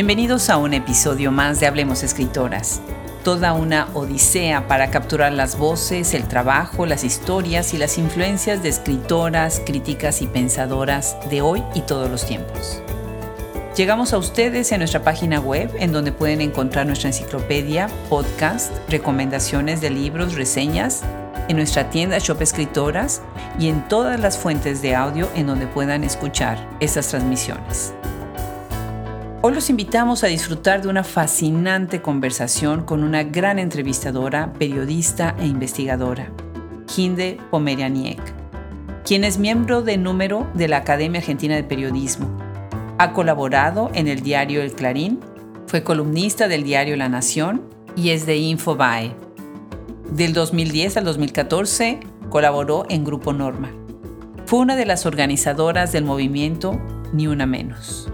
[0.00, 2.80] Bienvenidos a un episodio más de Hablemos Escritoras.
[3.22, 8.70] Toda una odisea para capturar las voces, el trabajo, las historias y las influencias de
[8.70, 12.80] escritoras, críticas y pensadoras de hoy y todos los tiempos.
[13.76, 19.82] Llegamos a ustedes en nuestra página web en donde pueden encontrar nuestra enciclopedia, podcast, recomendaciones
[19.82, 21.02] de libros, reseñas,
[21.48, 23.20] en nuestra tienda Shop Escritoras
[23.58, 27.92] y en todas las fuentes de audio en donde puedan escuchar estas transmisiones.
[29.42, 35.46] Hoy los invitamos a disfrutar de una fascinante conversación con una gran entrevistadora, periodista e
[35.46, 36.30] investigadora,
[36.94, 38.20] Hinde Pomerianiec,
[39.02, 42.28] quien es miembro de número de la Academia Argentina de Periodismo.
[42.98, 45.20] Ha colaborado en el diario El Clarín,
[45.66, 47.62] fue columnista del diario La Nación
[47.96, 49.16] y es de Infobae.
[50.12, 53.70] Del 2010 al 2014 colaboró en Grupo Norma.
[54.44, 56.78] Fue una de las organizadoras del movimiento
[57.14, 58.12] Ni Una Menos.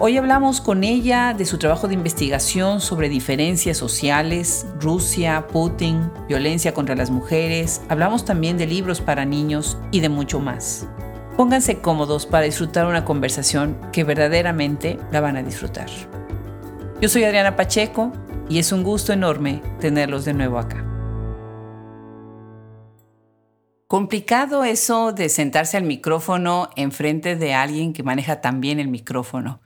[0.00, 6.74] Hoy hablamos con ella de su trabajo de investigación sobre diferencias sociales, Rusia, Putin, violencia
[6.74, 10.88] contra las mujeres, hablamos también de libros para niños y de mucho más.
[11.36, 15.86] Pónganse cómodos para disfrutar una conversación que verdaderamente la van a disfrutar.
[17.00, 18.10] Yo soy Adriana Pacheco
[18.48, 20.84] y es un gusto enorme tenerlos de nuevo acá.
[23.86, 29.60] Complicado eso de sentarse al micrófono enfrente de alguien que maneja también el micrófono.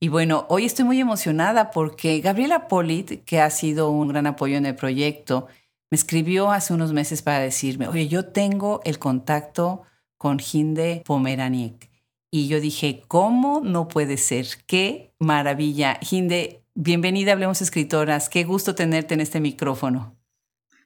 [0.00, 4.56] Y bueno, hoy estoy muy emocionada porque Gabriela Polit, que ha sido un gran apoyo
[4.56, 5.48] en el proyecto,
[5.90, 9.82] me escribió hace unos meses para decirme, oye, yo tengo el contacto
[10.16, 11.90] con Hinde Pomeraniec.
[12.30, 14.46] Y yo dije, ¿cómo no puede ser?
[14.66, 16.00] ¡Qué maravilla!
[16.10, 18.28] Hinde, bienvenida Hablemos Escritoras.
[18.28, 20.16] Qué gusto tenerte en este micrófono.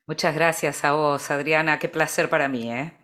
[0.07, 1.79] Muchas gracias a vos, Adriana.
[1.79, 2.98] Qué placer para mí, ¿eh?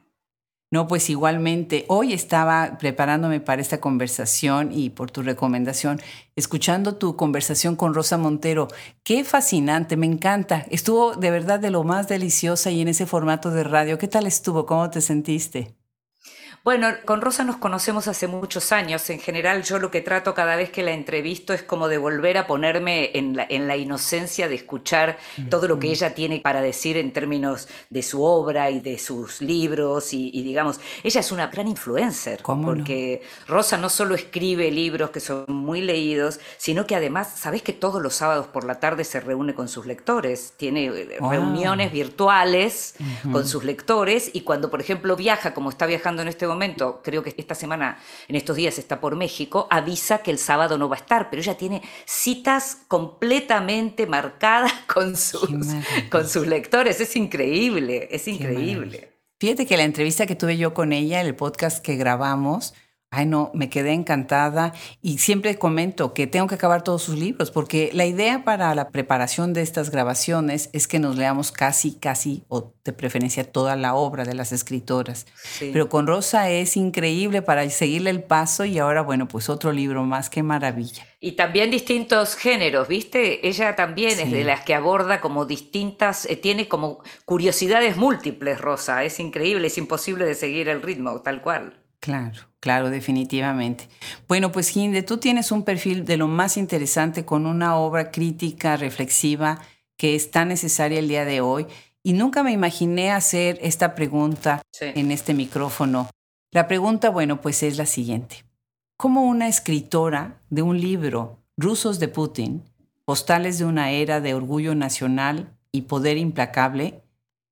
[0.75, 6.01] No, pues igualmente, hoy estaba preparándome para esta conversación y por tu recomendación,
[6.35, 8.67] escuchando tu conversación con Rosa Montero.
[9.05, 10.67] Qué fascinante, me encanta.
[10.71, 13.99] Estuvo de verdad de lo más deliciosa y en ese formato de radio.
[13.99, 14.67] ¿Qué tal estuvo?
[14.67, 15.77] ¿Cómo te sentiste?
[16.65, 19.11] Bueno, con Rosa nos conocemos hace muchos años.
[19.11, 22.39] En general, yo lo que trato cada vez que la entrevisto es como de volver
[22.39, 25.19] a ponerme en la, en la inocencia de escuchar
[25.51, 29.43] todo lo que ella tiene para decir en términos de su obra y de sus
[29.43, 30.15] libros.
[30.15, 32.41] Y, digamos, ella es una gran influencer.
[32.43, 37.75] porque Rosa no solo escribe libros que son muy leídos, sino que además, ¿sabés que
[37.75, 40.55] todos los sábados por la tarde se reúne con sus lectores?
[40.57, 42.95] Tiene eh, reuniones virtuales
[43.31, 47.01] con sus lectores y cuando, por ejemplo, viaja, como está viajando en este momento, momento,
[47.03, 47.99] creo que esta semana,
[48.29, 51.43] en estos días está por México, avisa que el sábado no va a estar, pero
[51.43, 55.49] ella tiene citas completamente marcadas con sus,
[56.11, 57.01] con sus lectores.
[57.01, 59.15] Es increíble, es increíble.
[59.41, 62.73] Fíjate que la entrevista que tuve yo con ella, el podcast que grabamos,
[63.17, 67.51] Ay, no, me quedé encantada y siempre comento que tengo que acabar todos sus libros
[67.51, 72.43] porque la idea para la preparación de estas grabaciones es que nos leamos casi, casi
[72.49, 75.27] o de preferencia toda la obra de las escritoras.
[75.61, 80.03] Pero con Rosa es increíble para seguirle el paso y ahora, bueno, pues otro libro
[80.05, 81.07] más, qué maravilla.
[81.21, 83.47] Y también distintos géneros, ¿viste?
[83.49, 89.05] Ella también es de las que aborda como distintas, eh, tiene como curiosidades múltiples, Rosa.
[89.05, 91.84] Es increíble, es imposible de seguir el ritmo, tal cual.
[92.05, 93.89] Claro, claro, definitivamente.
[94.29, 98.77] Bueno, pues Hinde, tú tienes un perfil de lo más interesante con una obra crítica,
[98.77, 99.63] reflexiva,
[99.97, 101.67] que es tan necesaria el día de hoy.
[102.03, 106.11] Y nunca me imaginé hacer esta pregunta en este micrófono.
[106.53, 108.45] La pregunta, bueno, pues es la siguiente.
[108.99, 112.65] ¿Cómo una escritora de un libro, Rusos de Putin,
[113.07, 117.03] Postales de una era de orgullo nacional y poder implacable,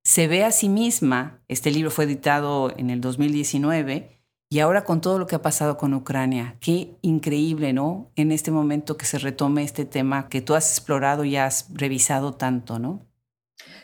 [0.04, 4.21] se ve a sí misma, este libro fue editado en el 2019,
[4.52, 8.12] y ahora con todo lo que ha pasado con Ucrania, qué increíble, ¿no?
[8.16, 12.34] En este momento que se retome este tema que tú has explorado y has revisado
[12.34, 13.06] tanto, ¿no?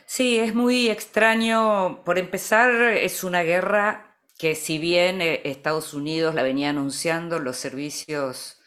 [0.04, 2.04] Sí, es muy extraño.
[2.04, 7.56] Por empezar, es una guerra que si bien eh, Estados Unidos la venía anunciando, los
[7.56, 8.57] servicios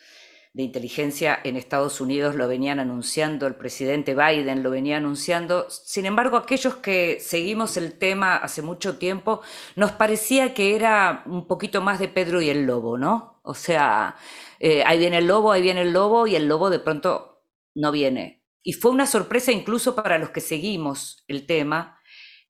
[0.53, 5.69] de inteligencia en Estados Unidos lo venían anunciando, el presidente Biden lo venía anunciando.
[5.69, 9.41] Sin embargo, aquellos que seguimos el tema hace mucho tiempo,
[9.75, 13.39] nos parecía que era un poquito más de Pedro y el lobo, ¿no?
[13.43, 14.17] O sea,
[14.59, 17.43] eh, ahí viene el lobo, ahí viene el lobo y el lobo de pronto
[17.73, 18.43] no viene.
[18.61, 21.97] Y fue una sorpresa incluso para los que seguimos el tema.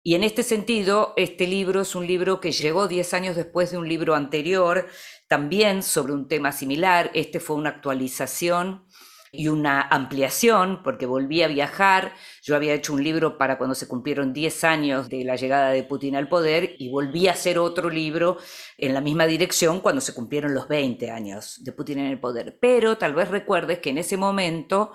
[0.04, 3.78] Y en este sentido, este libro es un libro que llegó 10 años después de
[3.78, 4.88] un libro anterior
[5.32, 7.10] también sobre un tema similar.
[7.14, 8.84] Este fue una actualización
[9.32, 12.14] y una ampliación, porque volví a viajar.
[12.44, 15.84] Yo había hecho un libro para cuando se cumplieron 10 años de la llegada de
[15.84, 18.40] Putin al poder y volví a hacer otro libro
[18.78, 22.58] en la misma dirección cuando se cumplieron los 20 años de Putin en el poder.
[22.60, 24.92] Pero tal vez recuerdes que en ese momento,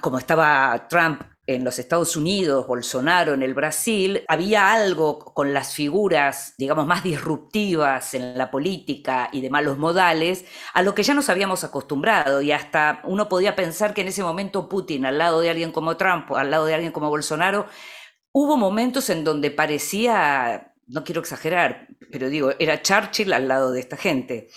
[0.00, 1.22] como estaba Trump
[1.54, 7.02] en los Estados Unidos, Bolsonaro en el Brasil, había algo con las figuras, digamos, más
[7.02, 10.44] disruptivas en la política y de malos modales,
[10.74, 14.22] a lo que ya nos habíamos acostumbrado y hasta uno podía pensar que en ese
[14.22, 17.66] momento Putin, al lado de alguien como Trump, al lado de alguien como Bolsonaro,
[18.32, 23.80] hubo momentos en donde parecía, no quiero exagerar, pero digo, era Churchill al lado de
[23.80, 24.48] esta gente.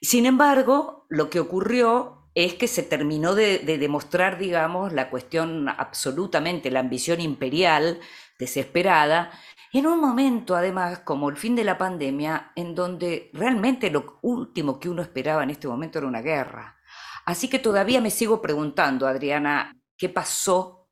[0.00, 6.70] Sin embargo, lo que ocurrió es que se terminó de, demostrar, digamos, la cuestión absolutamente,
[6.70, 8.00] la ambición imperial
[8.38, 9.30] desesperada,
[9.72, 14.78] en un momento, además, como el fin de la pandemia, en donde realmente lo último
[14.78, 16.78] que uno esperaba en este momento era una guerra.
[17.24, 20.90] Así que todavía me sigo preguntando, Adriana, ¿qué pasó?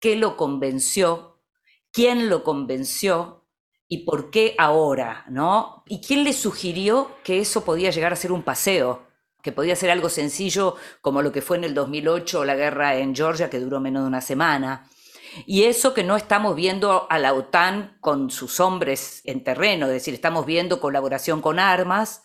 [0.00, 1.42] ¿Qué lo convenció?
[1.90, 3.46] ¿Quién lo convenció?
[3.86, 5.26] ¿Y por qué ahora?
[5.28, 5.82] ¿No?
[5.86, 9.11] ¿Y quién le sugirió que eso podía llegar a ser un paseo?
[9.42, 13.14] Que podía ser algo sencillo como lo que fue en el 2008 la guerra en
[13.14, 14.88] Georgia que duró menos de una semana.
[15.46, 19.92] Y eso que no estamos viendo a la OTAN con sus hombres en terreno, es
[19.92, 22.22] decir, estamos viendo colaboración con armas,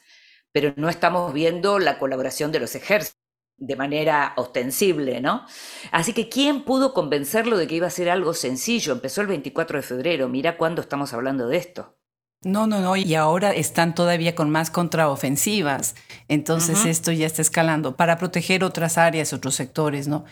[0.52, 3.18] pero no estamos viendo la colaboración de los ejércitos
[3.58, 5.46] de manera ostensible, ¿no?
[5.92, 8.94] Así que ¿quién pudo convencerlo de que iba a ser algo sencillo?
[8.94, 11.97] Empezó el 24 de febrero, mira cuándo estamos hablando de esto.
[12.44, 15.96] No, no, no, y ahora están todavía con más contraofensivas.
[16.28, 20.24] Entonces esto ya está escalando para proteger otras áreas, otros sectores, ¿no?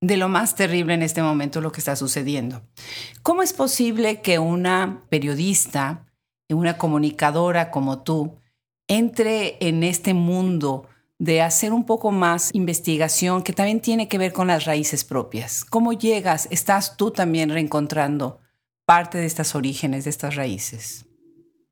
[0.00, 2.62] De lo más terrible en este momento lo que está sucediendo.
[3.22, 6.06] ¿Cómo es posible que una periodista,
[6.48, 8.38] una comunicadora como tú,
[8.88, 10.88] entre en este mundo
[11.20, 15.64] de hacer un poco más investigación que también tiene que ver con las raíces propias?
[15.64, 16.48] ¿Cómo llegas?
[16.50, 18.40] ¿Estás tú también reencontrando
[18.84, 21.06] parte de estas orígenes, de estas raíces?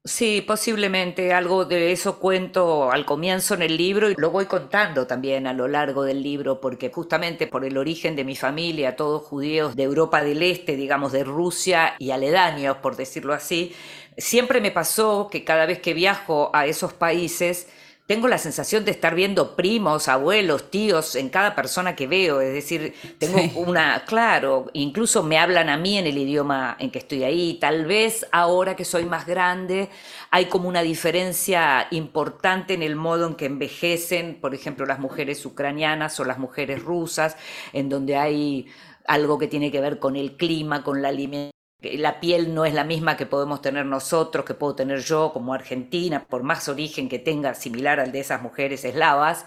[0.03, 5.07] Sí, posiblemente algo de eso cuento al comienzo en el libro y lo voy contando
[5.07, 9.23] también a lo largo del libro porque justamente por el origen de mi familia, todos
[9.25, 13.75] judíos de Europa del Este, digamos de Rusia y aledaños, por decirlo así,
[14.17, 17.69] siempre me pasó que cada vez que viajo a esos países,
[18.11, 22.41] tengo la sensación de estar viendo primos, abuelos, tíos en cada persona que veo.
[22.41, 26.99] Es decir, tengo una, claro, incluso me hablan a mí en el idioma en que
[26.99, 27.57] estoy ahí.
[27.61, 29.91] Tal vez ahora que soy más grande
[30.33, 35.47] hay como una diferencia importante en el modo en que envejecen, por ejemplo, las mujeres
[35.47, 37.37] ucranianas o las mujeres rusas,
[37.73, 38.67] en donde hay
[39.07, 42.75] algo que tiene que ver con el clima, con la alimentación la piel no es
[42.75, 47.09] la misma que podemos tener nosotros, que puedo tener yo como argentina, por más origen
[47.09, 49.47] que tenga similar al de esas mujeres eslavas,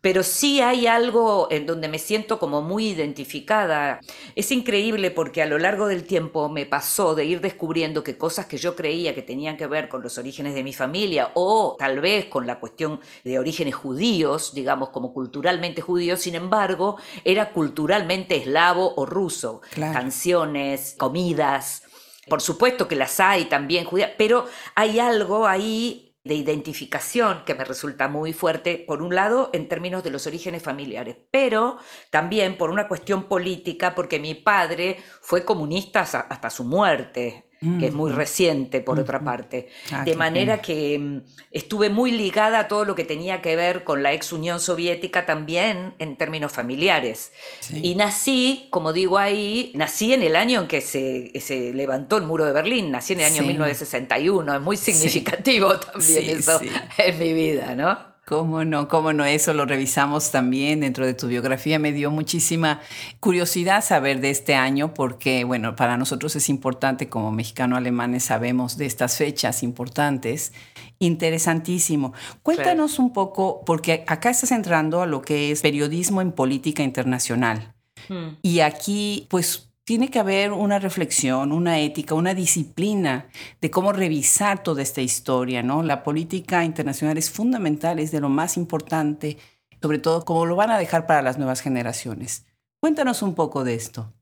[0.00, 4.00] pero sí hay algo en donde me siento como muy identificada.
[4.36, 8.46] Es increíble porque a lo largo del tiempo me pasó de ir descubriendo que cosas
[8.46, 12.00] que yo creía que tenían que ver con los orígenes de mi familia o tal
[12.00, 18.36] vez con la cuestión de orígenes judíos, digamos como culturalmente judíos, sin embargo, era culturalmente
[18.36, 19.60] eslavo o ruso.
[19.74, 21.82] Canciones, comidas,
[22.28, 27.64] por supuesto que las hay también judías, pero hay algo ahí de identificación que me
[27.64, 31.78] resulta muy fuerte, por un lado, en términos de los orígenes familiares, pero
[32.10, 37.92] también por una cuestión política, porque mi padre fue comunista hasta su muerte, que es
[37.92, 39.68] muy reciente por otra parte.
[39.90, 41.20] Ah, de manera que mm,
[41.50, 45.26] estuve muy ligada a todo lo que tenía que ver con la ex Unión Soviética
[45.26, 47.32] también en términos familiares.
[47.72, 52.24] Y nací, como digo ahí, nací en el año en que se, se, levantó el
[52.24, 56.60] muro de Berlín, nací en el año 1961, es muy significativo también eso
[56.98, 58.15] en mi vida, ¿no?
[58.28, 61.78] Cómo no, cómo no, eso lo revisamos también dentro de tu biografía.
[61.78, 62.80] Me dio muchísima
[63.20, 68.86] curiosidad saber de este año porque, bueno, para nosotros es importante, como mexicano-alemanes sabemos de
[68.86, 70.52] estas fechas importantes.
[70.98, 72.14] Interesantísimo.
[72.42, 77.74] Cuéntanos un poco, porque acá estás entrando a lo que es periodismo en política internacional.
[78.08, 78.38] Hmm.
[78.42, 83.28] Y aquí, pues tiene que haber una reflexión, una ética, una disciplina
[83.60, 85.84] de cómo revisar toda esta historia, ¿no?
[85.84, 89.38] La política internacional es fundamental, es de lo más importante,
[89.80, 92.46] sobre todo cómo lo van a dejar para las nuevas generaciones.
[92.80, 94.12] Cuéntanos un poco de esto.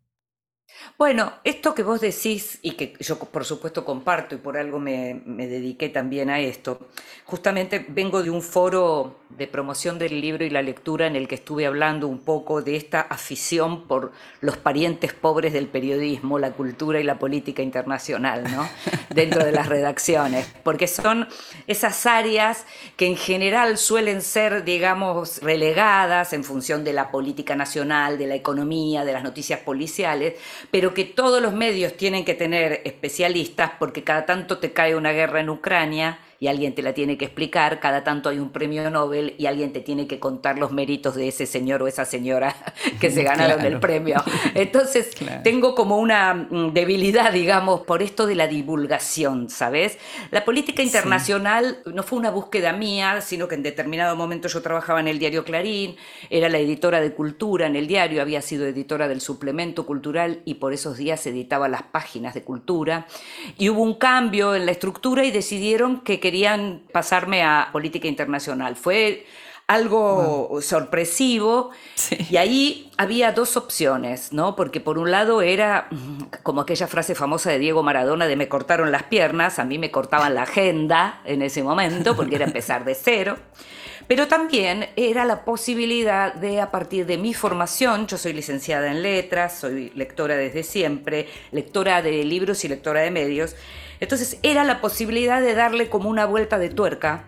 [0.96, 5.22] Bueno, esto que vos decís y que yo por supuesto comparto y por algo me,
[5.24, 6.88] dediqué también a esto,
[7.24, 11.34] justamente vengo de un foro de promoción del libro y la lectura en el que
[11.34, 17.00] estuve hablando un poco de esta afición por los parientes pobres del periodismo, la cultura
[17.00, 18.68] y la política internacional, ¿no?
[19.10, 21.26] Dentro de las redacciones, porque son
[21.66, 22.64] esas áreas
[22.96, 28.34] que en general suelen ser, digamos, relegadas en función de la política nacional, de la
[28.36, 30.34] economía, de las noticias policiales,
[30.74, 35.12] pero que todos los medios tienen que tener especialistas porque cada tanto te cae una
[35.12, 38.90] guerra en Ucrania y alguien te la tiene que explicar, cada tanto hay un premio
[38.90, 42.54] Nobel y alguien te tiene que contar los méritos de ese señor o esa señora
[43.00, 44.22] que se ganaron el premio.
[44.54, 45.10] Entonces,
[45.44, 49.98] tengo como una mm, debilidad, digamos, por esto de la divulgación, ¿sabes?
[50.30, 55.00] La política internacional no fue una búsqueda mía, sino que en determinado momento yo trabajaba
[55.00, 55.96] en el diario Clarín,
[56.30, 60.54] era la editora de cultura en el diario, había sido editora del suplemento cultural y
[60.54, 63.06] por esos días editaba las páginas de cultura.
[63.58, 68.76] Y hubo un cambio en la estructura y decidieron que querían pasarme a política internacional.
[68.76, 69.26] Fue
[69.66, 71.70] algo sorpresivo
[72.30, 74.56] y ahí había dos opciones, ¿no?
[74.56, 75.90] Porque por un lado era
[76.42, 79.90] como aquella frase famosa de Diego Maradona de me cortaron las piernas, a mí me
[79.90, 83.36] cortaban la agenda en ese momento porque era empezar de cero.
[84.08, 89.02] Pero también era la posibilidad de, a partir de mi formación, yo soy licenciada en
[89.02, 93.56] letras, soy lectora desde siempre, lectora de libros y lectora de medios,
[94.00, 97.24] entonces era la posibilidad de darle como una vuelta de tuerca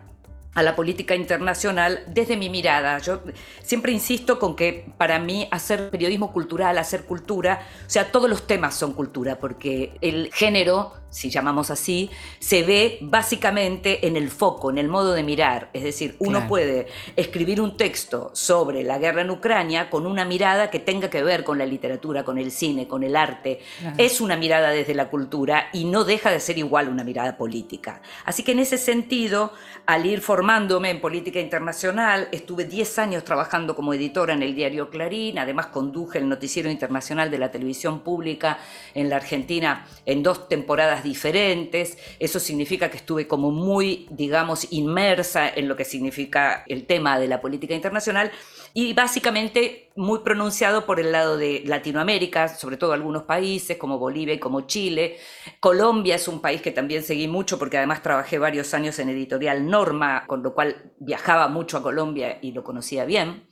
[0.57, 2.99] a la política internacional desde mi mirada.
[2.99, 3.21] Yo
[3.63, 8.47] siempre insisto con que para mí hacer periodismo cultural, hacer cultura, o sea, todos los
[8.47, 14.71] temas son cultura, porque el género si llamamos así, se ve básicamente en el foco,
[14.71, 15.71] en el modo de mirar.
[15.73, 20.71] Es decir, uno puede escribir un texto sobre la guerra en Ucrania con una mirada
[20.71, 23.61] que tenga que ver con la literatura, con el cine, con el arte.
[23.97, 28.03] Es una mirada desde la cultura y no deja de ser igual una mirada política.
[28.25, 29.53] Así que en ese sentido,
[29.87, 34.91] al ir formándome en política internacional, estuve 10 años trabajando como editora en el diario
[34.91, 38.59] Clarín, además conduje el noticiero internacional de la televisión pública
[38.95, 45.49] en la Argentina en dos temporadas diferentes, eso significa que estuve como muy, digamos, inmersa
[45.49, 48.31] en lo que significa el tema de la política internacional
[48.75, 54.35] y básicamente muy pronunciado por el lado de Latinoamérica, sobre todo algunos países como Bolivia
[54.35, 55.17] y como Chile.
[55.61, 59.67] Colombia es un país que también seguí mucho porque además trabajé varios años en editorial
[59.67, 63.47] Norma, con lo cual viajaba mucho a Colombia y lo conocía bien.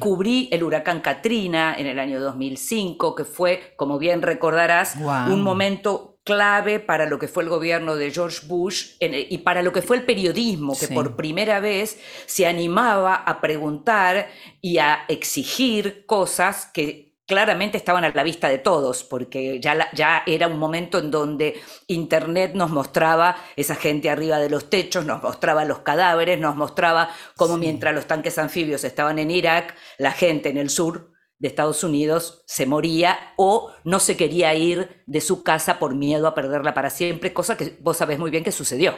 [0.00, 6.13] Cubrí el huracán Katrina en el año 2005, que fue, como bien recordarás, un momento
[6.24, 9.98] clave para lo que fue el gobierno de George Bush y para lo que fue
[9.98, 17.14] el periodismo, que por primera vez se animaba a preguntar y a exigir cosas que
[17.26, 21.60] claramente estaban a la vista de todos, porque ya, ya era un momento en donde
[21.86, 27.10] Internet nos mostraba esa gente arriba de los techos, nos mostraba los cadáveres, nos mostraba
[27.36, 31.13] cómo mientras los tanques anfibios estaban en Irak, la gente en el sur
[31.44, 36.26] de Estados Unidos se moría o no se quería ir de su casa por miedo
[36.26, 38.94] a perderla para siempre, cosa que vos sabés muy bien que sucedió.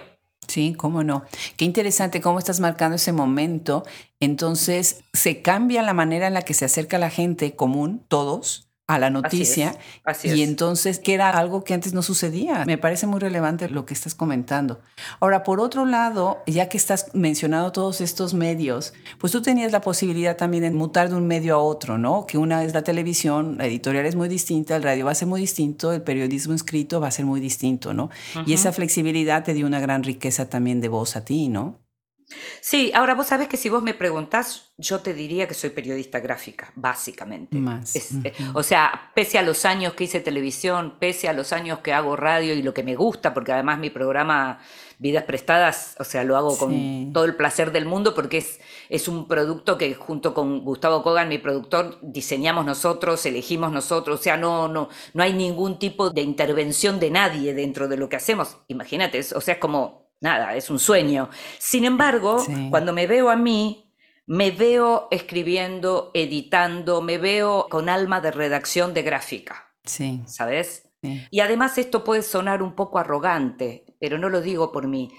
[0.46, 1.24] Sí, cómo no.
[1.56, 3.82] Qué interesante cómo estás marcando ese momento.
[4.20, 9.00] Entonces, se cambia la manera en la que se acerca la gente común, todos, a
[9.00, 9.76] la noticia
[10.22, 12.64] y entonces que era algo que antes no sucedía.
[12.66, 14.80] Me parece muy relevante lo que estás comentando.
[15.18, 19.80] Ahora, por otro lado, ya que estás mencionando todos estos medios, pues tú tenías la
[19.80, 22.26] posibilidad también de mutar de un medio a otro, ¿no?
[22.26, 25.26] Que una es la televisión, la editorial es muy distinta, el radio va a ser
[25.26, 28.10] muy distinto, el periodismo escrito va a ser muy distinto, ¿no?
[28.46, 31.85] Y esa flexibilidad te dio una gran riqueza también de voz a ti, ¿no?
[32.60, 36.18] Sí, ahora vos sabés que si vos me preguntás, yo te diría que soy periodista
[36.18, 37.56] gráfica, básicamente.
[37.94, 41.92] Eh, o sea, pese a los años que hice televisión, pese a los años que
[41.92, 44.58] hago radio y lo que me gusta, porque además mi programa
[44.98, 49.06] Vidas Prestadas, o sea, lo hago con todo el placer del mundo porque es, es
[49.06, 54.36] un producto que junto con Gustavo Kogan, mi productor, diseñamos nosotros, elegimos nosotros, o sea,
[54.36, 58.56] no, no, no hay ningún tipo de intervención de nadie dentro de lo que hacemos.
[58.66, 61.30] Imagínate, o sea, es como nada, es un sueño.
[61.58, 63.92] Sin embargo, cuando me veo a mí,
[64.26, 69.72] me veo escribiendo, editando, me veo con alma de redacción de gráfica.
[69.84, 70.22] Sí.
[70.26, 70.82] ¿Sabes?
[71.30, 75.12] Y además esto puede sonar un poco arrogante, pero no lo digo por mí.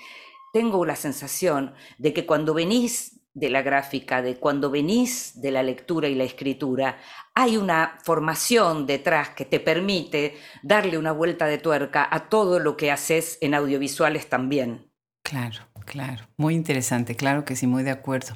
[0.52, 5.62] Tengo la sensación de que cuando venís de la gráfica, de cuando venís de la
[5.62, 6.98] lectura y la escritura,
[7.36, 12.76] hay una formación detrás que te permite darle una vuelta de tuerca a todo lo
[12.76, 14.92] que haces en audiovisuales también.
[15.22, 16.26] Claro, claro.
[16.36, 18.36] Muy interesante, claro que sí, muy de acuerdo.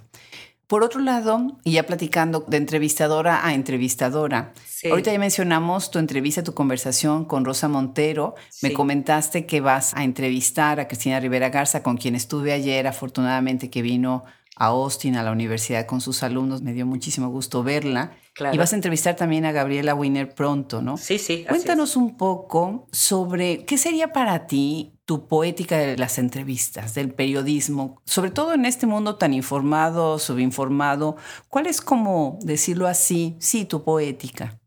[0.68, 4.54] Por otro lado, y ya platicando de entrevistadora a entrevistadora,
[4.88, 8.36] ahorita ya mencionamos tu entrevista, tu conversación con Rosa Montero.
[8.62, 13.72] Me comentaste que vas a entrevistar a Cristina Rivera Garza, con quien estuve ayer, afortunadamente
[13.72, 14.24] que vino
[14.56, 16.62] a Austin, a la universidad con sus alumnos.
[16.62, 18.18] Me dio muchísimo gusto verla.
[18.52, 20.98] Y vas a entrevistar también a Gabriela Wiener pronto, ¿no?
[20.98, 21.46] Sí, sí.
[21.48, 28.02] Cuéntanos un poco sobre qué sería para ti tu poética de las entrevistas, del periodismo,
[28.06, 31.18] sobre todo en este mundo tan informado, subinformado.
[31.50, 33.36] ¿Cuál es como decirlo así?
[33.40, 34.62] Sí, tu poética.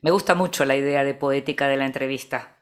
[0.00, 2.58] Me gusta mucho la idea de poética de la entrevista.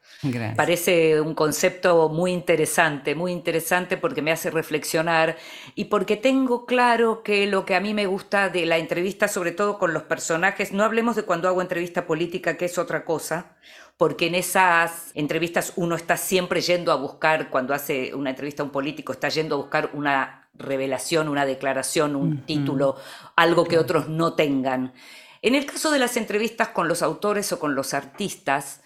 [0.55, 5.37] Parece un concepto muy interesante, muy interesante porque me hace reflexionar
[5.73, 9.51] y porque tengo claro que lo que a mí me gusta de la entrevista, sobre
[9.51, 13.57] todo con los personajes, no hablemos de cuando hago entrevista política, que es otra cosa,
[13.97, 18.65] porque en esas entrevistas uno está siempre yendo a buscar, cuando hace una entrevista a
[18.65, 22.95] un político, está yendo a buscar una revelación, una declaración, un título,
[23.35, 24.93] algo que otros no tengan.
[25.41, 28.81] En el caso de las entrevistas con los autores o con los artistas,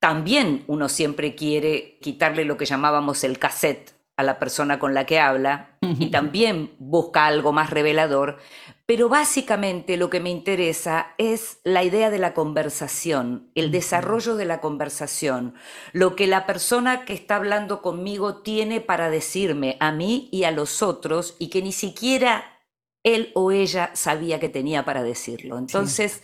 [0.00, 5.06] también uno siempre quiere quitarle lo que llamábamos el cassette a la persona con la
[5.06, 8.38] que habla y también busca algo más revelador,
[8.86, 14.46] pero básicamente lo que me interesa es la idea de la conversación, el desarrollo de
[14.46, 15.54] la conversación,
[15.92, 20.50] lo que la persona que está hablando conmigo tiene para decirme a mí y a
[20.50, 22.58] los otros y que ni siquiera
[23.02, 25.56] él o ella sabía que tenía para decirlo.
[25.56, 26.22] Entonces,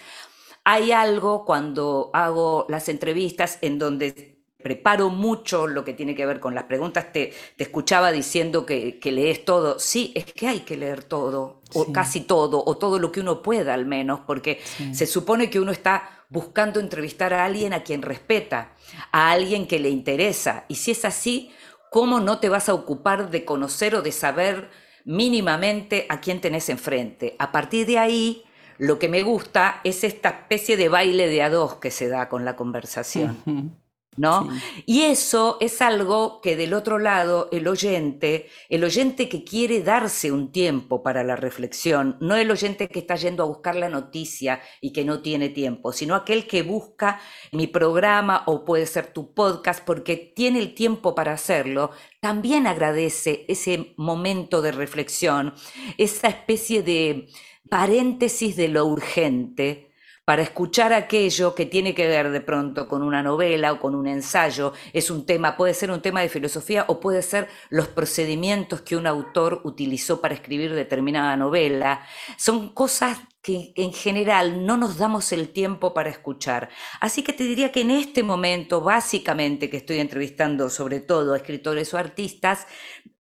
[0.69, 6.41] hay algo cuando hago las entrevistas en donde preparo mucho lo que tiene que ver
[6.41, 7.13] con las preguntas.
[7.13, 9.79] Te, te escuchaba diciendo que, lees todo.
[9.79, 13.43] Sí, es que hay que leer todo, o casi todo, o todo lo que uno
[13.43, 14.61] pueda al menos, porque
[14.93, 18.73] se supone que uno está buscando entrevistar a alguien a quien respeta,
[19.13, 20.65] a alguien que le interesa.
[20.67, 21.53] Y si es así,
[21.93, 24.69] ¿cómo no te vas a ocupar de conocer o de saber
[25.05, 27.37] mínimamente a quién tenés enfrente?
[27.39, 28.46] A partir de ahí
[28.79, 32.29] lo que me gusta es esta especie de baile de a dos que se da
[32.29, 33.77] con la conversación.
[34.19, 34.49] ¿No?
[34.87, 40.33] Y eso es algo que del otro lado el oyente, el oyente que quiere darse
[40.33, 44.63] un tiempo para la reflexión, no el oyente que está yendo a buscar la noticia
[44.81, 47.21] y que no tiene tiempo, sino aquel que busca
[47.53, 53.45] mi programa o puede ser tu podcast porque tiene el tiempo para hacerlo, también agradece
[53.49, 55.53] ese momento de reflexión,
[55.99, 57.29] esa especie de,
[57.69, 59.87] paréntesis de lo urgente
[60.27, 64.09] para escuchar aquello que tiene que ver de pronto con una novela o con un
[64.09, 64.73] ensayo.
[64.93, 68.97] Es un tema, puede ser un tema de filosofía o puede ser los procedimientos que
[68.97, 72.05] un autor utilizó para escribir determinada novela.
[72.37, 76.71] Son cosas que en general no nos damos el tiempo para escuchar.
[77.01, 81.37] Así que te diría que en este momento, básicamente que estoy entrevistando sobre todo a
[81.37, 82.67] escritores o artistas,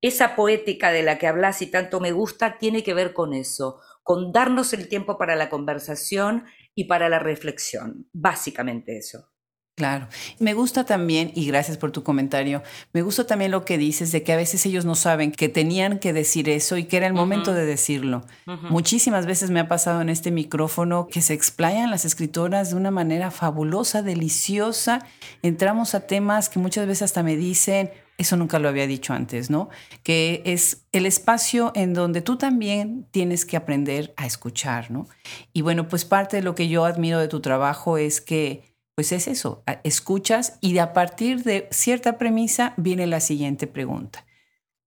[0.01, 3.79] esa poética de la que hablas y tanto me gusta tiene que ver con eso
[4.07, 6.45] con darnos el tiempo para la conversación
[6.77, 8.09] y para la reflexión.
[8.13, 9.33] Básicamente eso.
[9.75, 10.07] Claro.
[10.39, 14.23] Me gusta también, y gracias por tu comentario, me gusta también lo que dices de
[14.23, 17.15] que a veces ellos no saben que tenían que decir eso y que era el
[17.15, 18.25] momento de decirlo.
[18.71, 22.93] Muchísimas veces me ha pasado en este micrófono que se explayan las escritoras de una
[22.93, 25.05] manera fabulosa, deliciosa.
[25.43, 29.51] Entramos a temas que muchas veces hasta me dicen, eso nunca lo había dicho antes,
[29.51, 29.69] ¿no?
[30.03, 35.07] Que es el espacio en donde tú también tienes que aprender a escuchar, ¿no?
[35.53, 39.13] Y bueno, pues parte de lo que yo admiro de tu trabajo es que, pues
[39.13, 44.25] es eso, escuchas y a partir de cierta premisa viene la siguiente pregunta.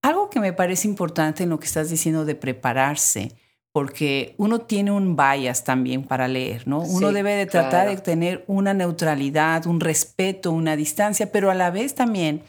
[0.01, 3.35] Algo que me parece importante en lo que estás diciendo de prepararse,
[3.71, 6.79] porque uno tiene un bias también para leer, ¿no?
[6.79, 11.69] Uno debe de tratar de tener una neutralidad, un respeto, una distancia, pero a la
[11.69, 12.41] vez también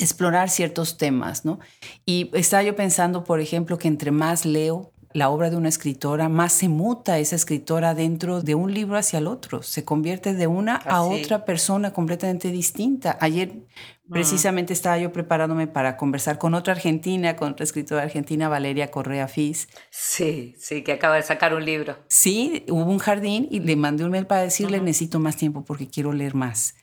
[0.00, 1.58] explorar ciertos temas, ¿no?
[2.04, 6.28] Y estaba yo pensando, por ejemplo, que entre más leo la obra de una escritora,
[6.28, 10.46] más se muta esa escritora dentro de un libro hacia el otro, se convierte de
[10.46, 13.18] una a otra persona completamente distinta.
[13.20, 14.12] Ayer mm.
[14.12, 19.26] precisamente estaba yo preparándome para conversar con otra argentina, con otra escritora argentina, Valeria Correa
[19.26, 19.68] Fis.
[19.90, 21.96] Sí, sí, que acaba de sacar un libro.
[22.06, 25.88] Sí, hubo un jardín y le mandé un mail para decirle, necesito más tiempo porque
[25.88, 26.74] quiero leer más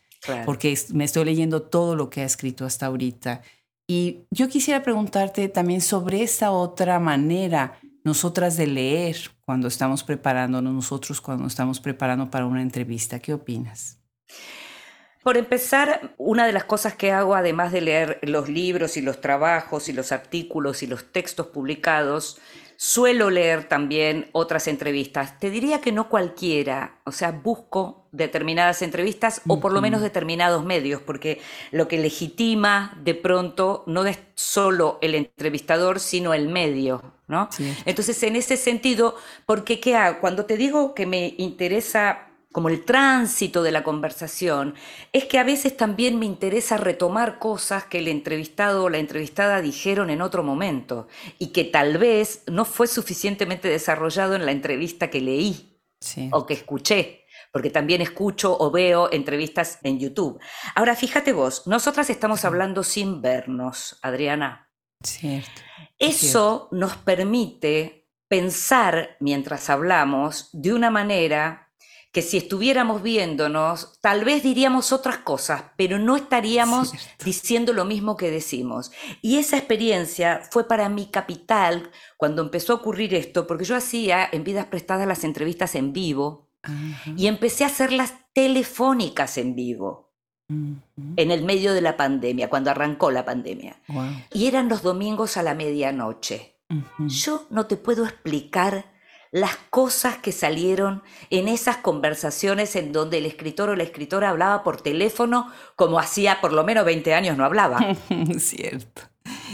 [0.45, 3.41] porque me estoy leyendo todo lo que ha escrito hasta ahorita.
[3.87, 10.73] Y yo quisiera preguntarte también sobre esta otra manera, nosotras de leer cuando estamos preparándonos,
[10.73, 13.19] nosotros cuando estamos preparando para una entrevista.
[13.19, 13.99] ¿Qué opinas?
[15.23, 19.19] Por empezar, una de las cosas que hago, además de leer los libros y los
[19.19, 22.39] trabajos y los artículos y los textos publicados,
[22.79, 25.39] Suelo leer también otras entrevistas.
[25.39, 30.63] Te diría que no cualquiera, o sea, busco determinadas entrevistas o por lo menos determinados
[30.63, 37.01] medios, porque lo que legitima de pronto no es solo el entrevistador, sino el medio.
[37.27, 37.49] ¿no?
[37.85, 40.19] Entonces, en ese sentido, porque ¿qué hago?
[40.21, 42.26] Cuando te digo que me interesa
[42.57, 44.73] como el tránsito de la conversación,
[45.13, 49.61] es que a veces también me interesa retomar cosas que el entrevistado o la entrevistada
[49.61, 55.11] dijeron en otro momento y que tal vez no fue suficientemente desarrollado en la entrevista
[55.11, 55.79] que leí
[56.31, 60.39] o que escuché porque también escucho o veo entrevistas en YouTube.
[60.73, 64.71] Ahora, fíjate vos, nosotras estamos hablando sin vernos, Adriana.
[65.03, 65.61] Cierto.
[65.99, 71.66] Eso nos permite pensar mientras hablamos de una manera
[72.17, 76.91] que si estuviéramos viéndonos, tal vez diríamos otras cosas, pero no estaríamos
[77.23, 78.91] diciendo lo mismo que decimos.
[79.21, 84.27] Y esa experiencia fue para mi capital cuando empezó a ocurrir esto, porque yo hacía
[84.31, 86.49] en vidas prestadas las entrevistas en vivo
[87.15, 90.15] y empecé a hacerlas telefónicas en vivo.
[90.49, 93.79] En el medio de la pandemia, cuando arrancó la pandemia.
[94.33, 96.55] Y eran los domingos a la medianoche.
[96.97, 98.96] Yo no te puedo explicar
[99.31, 104.63] las cosas que salieron en esas conversaciones en donde el escritor o la escritora hablaba
[104.63, 107.79] por teléfono como hacía por lo menos 20 años no hablaba.
[108.37, 109.03] Cierto.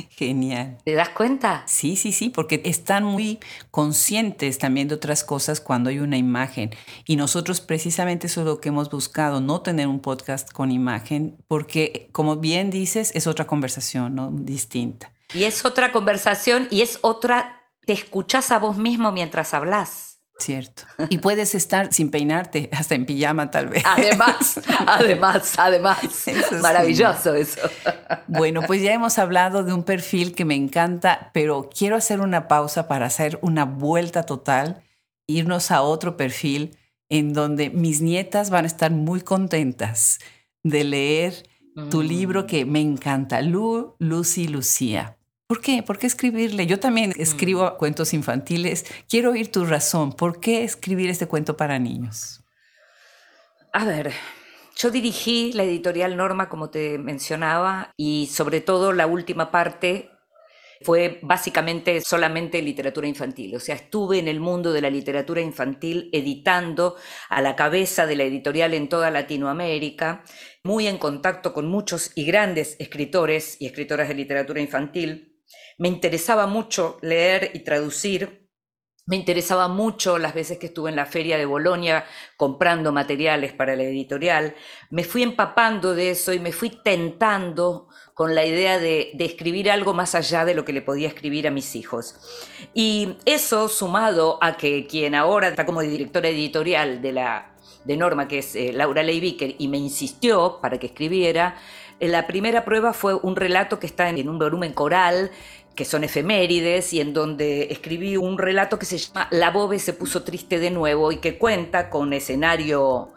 [0.10, 0.78] Genial.
[0.86, 1.64] ¿Te das cuenta?
[1.66, 3.40] Sí, sí, sí, porque están muy
[3.72, 6.72] conscientes también de otras cosas cuando hay una imagen.
[7.06, 11.38] Y nosotros precisamente eso es lo que hemos buscado, no tener un podcast con imagen,
[11.48, 14.30] porque como bien dices, es otra conversación, ¿no?
[14.32, 15.12] Distinta.
[15.34, 20.13] Y es otra conversación y es otra te escuchás a vos mismo mientras hablas.
[20.39, 20.84] Cierto.
[21.10, 23.84] Y puedes estar sin peinarte, hasta en pijama tal vez.
[23.86, 26.00] Además, además, además.
[26.62, 27.62] Maravilloso eso.
[28.28, 32.48] Bueno, pues ya hemos hablado de un perfil que me encanta, pero quiero hacer una
[32.48, 34.84] pausa para hacer una vuelta total,
[35.28, 36.78] irnos a otro perfil
[37.10, 40.19] en donde mis nietas van a estar muy contentas
[40.63, 41.43] de leer
[41.89, 42.46] tu libro mm.
[42.48, 45.17] que me encanta, Lu, Lucy, Lucía.
[45.48, 45.84] ¿Por qué?
[45.84, 46.66] ¿Por qué escribirle?
[46.66, 47.22] Yo también mm.
[47.22, 48.86] escribo cuentos infantiles.
[49.10, 50.14] Quiero oír tu razón.
[50.14, 52.44] ¿Por qué escribir este cuento para niños?
[53.74, 54.14] A ver,
[54.76, 60.10] yo dirigí la editorial Norma, como te mencionaba, y sobre todo la última parte
[60.84, 63.56] fue básicamente solamente literatura infantil.
[63.56, 66.96] O sea, estuve en el mundo de la literatura infantil editando
[67.30, 70.24] a la cabeza de la editorial en toda Latinoamérica,
[70.64, 75.33] muy en contacto con muchos y grandes escritores y escritoras de literatura infantil.
[75.78, 78.50] Me interesaba mucho leer y traducir.
[79.06, 82.06] Me interesaba mucho las veces que estuve en la feria de Bolonia
[82.38, 84.56] comprando materiales para la editorial.
[84.92, 89.94] Me fui empapando de eso y me fui tentando con la idea de, escribir algo
[89.94, 92.16] más allá de lo que le podía escribir a mis hijos.
[92.74, 97.50] Y eso sumado a que quien ahora está como directora editorial de la
[97.84, 101.58] de Norma, que es eh, Laura Leiviker, y me insistió para que escribiera,
[102.00, 105.32] eh, la primera prueba fue un relato que está en un volumen coral
[105.76, 109.94] que son efemérides y en donde escribí un relato que se llama La Bobe se
[109.94, 113.10] puso triste de nuevo y que cuenta con escenario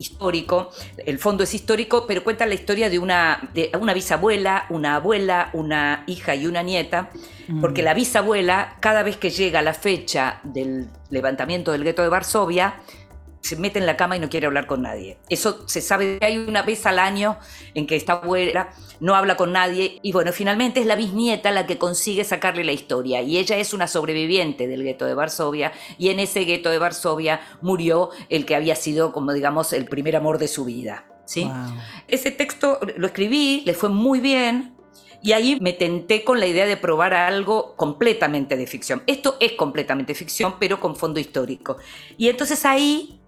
[0.00, 0.70] histórico,
[1.04, 5.50] el fondo es histórico, pero cuenta la historia de una, de una bisabuela, una abuela,
[5.52, 7.10] una hija y una nieta,
[7.60, 12.76] porque la bisabuela, cada vez que llega la fecha del levantamiento del gueto de Varsovia,
[13.40, 15.18] se mete en la cama y no quiere hablar con nadie.
[15.28, 17.38] Eso se sabe, hay una vez al año
[17.74, 21.66] en que esta abuela no habla con nadie y bueno, finalmente es la bisnieta la
[21.66, 26.10] que consigue sacarle la historia y ella es una sobreviviente del gueto de Varsovia y
[26.10, 30.38] en ese gueto de Varsovia murió el que había sido como digamos el primer amor
[30.38, 31.06] de su vida.
[31.24, 31.48] ¿sí?
[32.08, 34.74] Ese texto lo escribí, le fue muy bien,
[35.22, 39.02] y ahí me tenté con la idea de probar algo completamente de ficción.
[39.06, 41.76] Esto es completamente ficción, pero con fondo histórico.
[42.16, 43.19] Y entonces ahí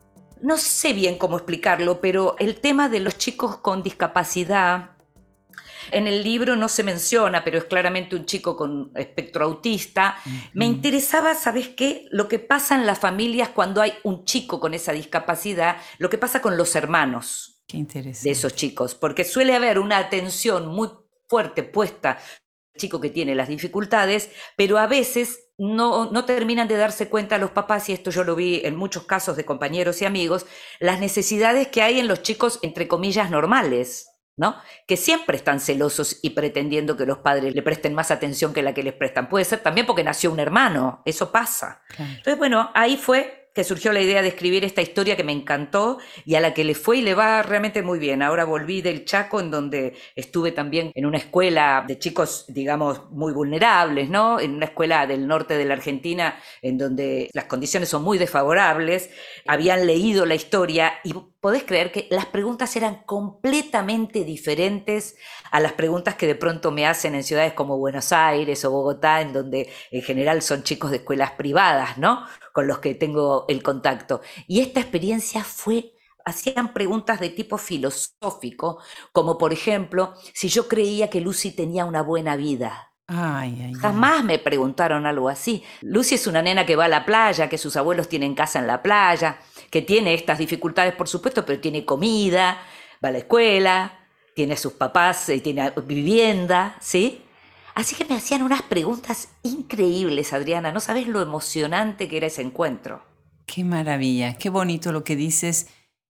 [0.42, 4.90] no sé bien cómo explicarlo, pero el tema de los chicos con discapacidad,
[5.90, 10.16] en el libro no se menciona, pero es claramente un chico con espectro autista.
[10.52, 12.06] Me interesaba, ¿sabes qué?
[12.10, 16.18] Lo que pasa en las familias cuando hay un chico con esa discapacidad, lo que
[16.18, 20.88] pasa con los hermanos de esos chicos, porque suele haber una atención muy
[21.28, 22.18] fuerte puesta
[22.76, 27.52] chico que tiene las dificultades, pero a veces no, no terminan de darse cuenta los
[27.52, 30.44] papás, y esto yo lo vi en muchos casos de compañeros y amigos,
[30.80, 34.08] las necesidades que hay en los chicos, entre comillas, normales.
[34.34, 34.56] ¿no?
[34.86, 38.72] Que siempre están celosos y pretendiendo que los padres le presten más atención que la
[38.72, 39.28] que les prestan.
[39.28, 41.82] Puede ser también porque nació un hermano, eso pasa.
[41.98, 45.98] Entonces, bueno, ahí fue que surgió la idea de escribir esta historia que me encantó
[46.24, 48.22] y a la que le fue y le va realmente muy bien.
[48.22, 53.32] Ahora volví del Chaco, en donde estuve también en una escuela de chicos, digamos, muy
[53.32, 54.40] vulnerables, ¿no?
[54.40, 59.10] En una escuela del norte de la Argentina, en donde las condiciones son muy desfavorables.
[59.46, 65.16] Habían leído la historia y podés creer que las preguntas eran completamente diferentes
[65.50, 69.20] a las preguntas que de pronto me hacen en ciudades como Buenos Aires o Bogotá,
[69.20, 72.24] en donde en general son chicos de escuelas privadas, ¿no?
[72.52, 74.20] Con los que tengo el contacto.
[74.46, 78.78] Y esta experiencia fue hacían preguntas de tipo filosófico,
[79.10, 82.92] como por ejemplo, si yo creía que Lucy tenía una buena vida.
[83.80, 85.64] Jamás me preguntaron algo así.
[85.80, 88.68] Lucy es una nena que va a la playa, que sus abuelos tienen casa en
[88.68, 89.38] la playa,
[89.72, 92.60] que tiene estas dificultades, por supuesto, pero tiene comida,
[93.02, 94.06] va a la escuela,
[94.36, 97.22] tiene a sus papás, eh, tiene vivienda, ¿sí?
[97.74, 100.72] Así que me hacían unas preguntas increíbles, Adriana.
[100.72, 103.02] No sabes lo emocionante que era ese encuentro.
[103.46, 105.68] Qué maravilla, qué bonito lo que dices.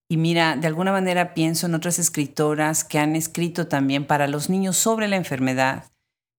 [0.09, 4.49] Y mira, de alguna manera pienso en otras escritoras que han escrito también para los
[4.49, 5.85] niños sobre la enfermedad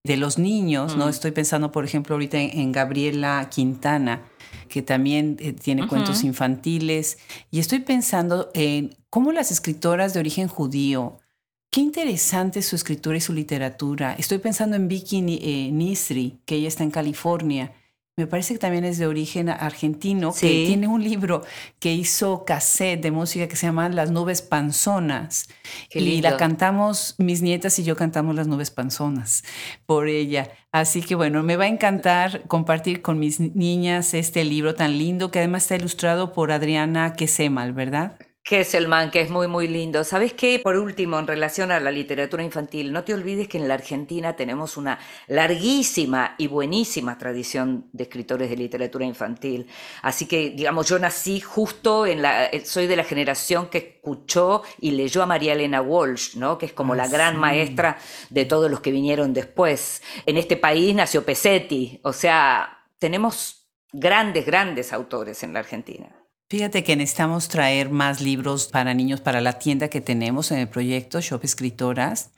[0.04, 1.06] de los niños, ¿no?
[1.06, 1.08] Mm.
[1.08, 4.22] Estoy pensando, por ejemplo, ahorita en, Gabriela Quintana,
[4.68, 7.18] que también eh, tiene cuentos infantiles,
[7.50, 11.18] y estoy pensando en cómo las escritoras de origen judío,
[11.70, 14.14] qué interesante su escritura y su literatura.
[14.18, 17.72] Estoy pensando en Vicky eh, Nisri, que ella está en California,
[18.16, 21.42] me parece que también es de origen argentino, que tiene un libro
[21.80, 25.48] que hizo cassette de música que se llama Las nubes panzonas.
[25.90, 29.42] y la cantamos, mis nietas y yo cantamos Las nubes panzonas
[29.84, 30.52] por ella.
[30.70, 35.32] Así que bueno, me va a encantar compartir con mis niñas este libro tan lindo
[35.32, 38.16] que además está ilustrado por Adriana Quesemal, ¿verdad?
[38.86, 40.04] Man que es muy, muy lindo.
[40.04, 40.60] ¿Sabes qué?
[40.62, 44.36] Por último, en relación a la literatura infantil, no te olvides que en la Argentina
[44.36, 49.66] tenemos una larguísima y buenísima tradición de escritores de literatura infantil.
[50.02, 54.62] Así que, digamos, yo nací justo en la, eh, soy de la generación que escuchó
[54.78, 56.58] y leyó a María Elena Walsh, ¿no?
[56.58, 57.96] Que es como la ah, gran maestra
[58.28, 60.02] de todos los que vinieron después.
[60.26, 66.23] En este país nació Pesetti, o sea, tenemos grandes, grandes autores en la Argentina.
[66.48, 70.68] Fíjate que necesitamos traer más libros para niños para la tienda que tenemos en el
[70.68, 72.32] proyecto Shop Escritoras,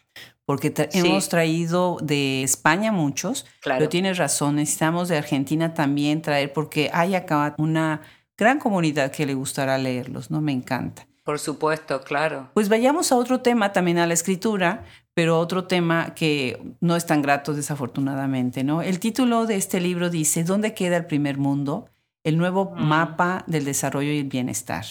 [0.44, 6.88] porque hemos traído de España muchos, pero tienes razón, necesitamos de Argentina también traer, porque
[6.92, 8.00] hay acá una
[8.38, 10.40] gran comunidad que le gustará leerlos, ¿no?
[10.40, 11.06] Me encanta.
[11.24, 12.50] Por supuesto, claro.
[12.54, 17.04] Pues vayamos a otro tema también a la escritura, pero otro tema que no es
[17.06, 18.82] tan grato desafortunadamente, ¿no?
[18.82, 21.88] El título de este libro dice, ¿Dónde queda el primer mundo?
[22.26, 24.84] El nuevo mapa del desarrollo y el bienestar.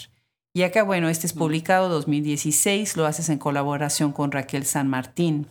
[0.54, 5.48] Y acá, bueno, este es publicado 2016, lo haces en colaboración con Raquel San Martín.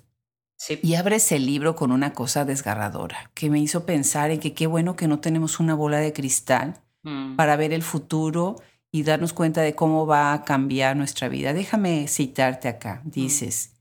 [0.57, 0.81] Sí.
[0.83, 4.66] Y abres el libro con una cosa desgarradora, que me hizo pensar en que qué
[4.66, 7.37] bueno que no tenemos una bola de cristal mm.
[7.37, 8.57] para ver el futuro
[8.90, 11.53] y darnos cuenta de cómo va a cambiar nuestra vida.
[11.53, 13.03] Déjame citarte acá.
[13.05, 13.75] Dices,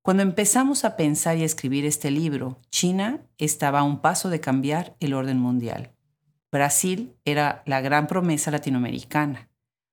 [0.00, 4.40] cuando empezamos a pensar y a escribir este libro, China estaba a un paso de
[4.40, 5.93] cambiar el orden mundial.
[6.54, 9.48] Brasil era la gran promesa latinoamericana.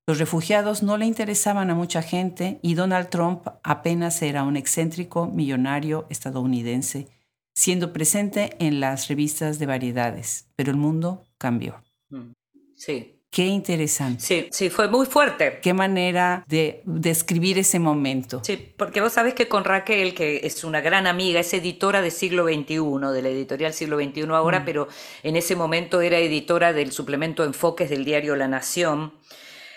[0.05, 5.25] Los refugiados no le interesaban a mucha gente y Donald Trump apenas era un excéntrico
[5.25, 7.07] millonario estadounidense,
[7.55, 10.51] siendo presente en las revistas de variedades.
[10.55, 11.81] Pero el mundo cambió.
[12.09, 12.33] Mm,
[12.75, 13.20] sí.
[13.31, 14.21] Qué interesante.
[14.21, 15.59] Sí, sí, fue muy fuerte.
[15.61, 18.41] Qué manera de describir ese momento.
[18.43, 22.11] Sí, porque vos sabés que con Raquel, que es una gran amiga, es editora de
[22.11, 22.75] siglo XXI,
[23.13, 24.65] de la editorial siglo XXI ahora, mm.
[24.65, 24.89] pero
[25.23, 29.13] en ese momento era editora del suplemento Enfoques del diario La Nación,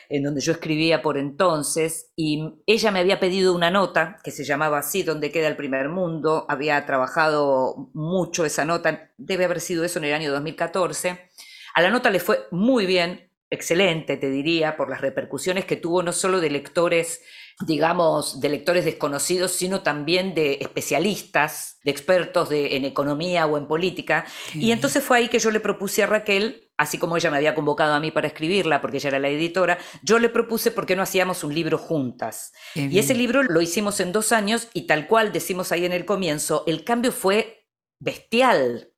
[0.09, 4.43] en donde yo escribía por entonces, y ella me había pedido una nota que se
[4.43, 6.45] llamaba así, ¿Dónde queda el primer mundo?
[6.49, 11.31] Había trabajado mucho esa nota, debe haber sido eso en el año 2014.
[11.77, 16.03] A la nota le fue muy bien, excelente, te diría, por las repercusiones que tuvo
[16.03, 17.23] no solo de lectores,
[17.67, 23.67] digamos, de lectores desconocidos, sino también de especialistas, de expertos de, en economía o en
[23.67, 24.27] política.
[24.55, 27.55] Y entonces fue ahí que yo le propuse a Raquel, así como ella me había
[27.55, 30.97] convocado a mí para escribirla, porque ella era la editora, yo le propuse por qué
[30.97, 32.53] no hacíamos un libro juntas.
[32.75, 36.05] Y ese libro lo hicimos en dos años y tal cual decimos ahí en el
[36.05, 37.69] comienzo, el cambio fue
[38.01, 38.94] bestial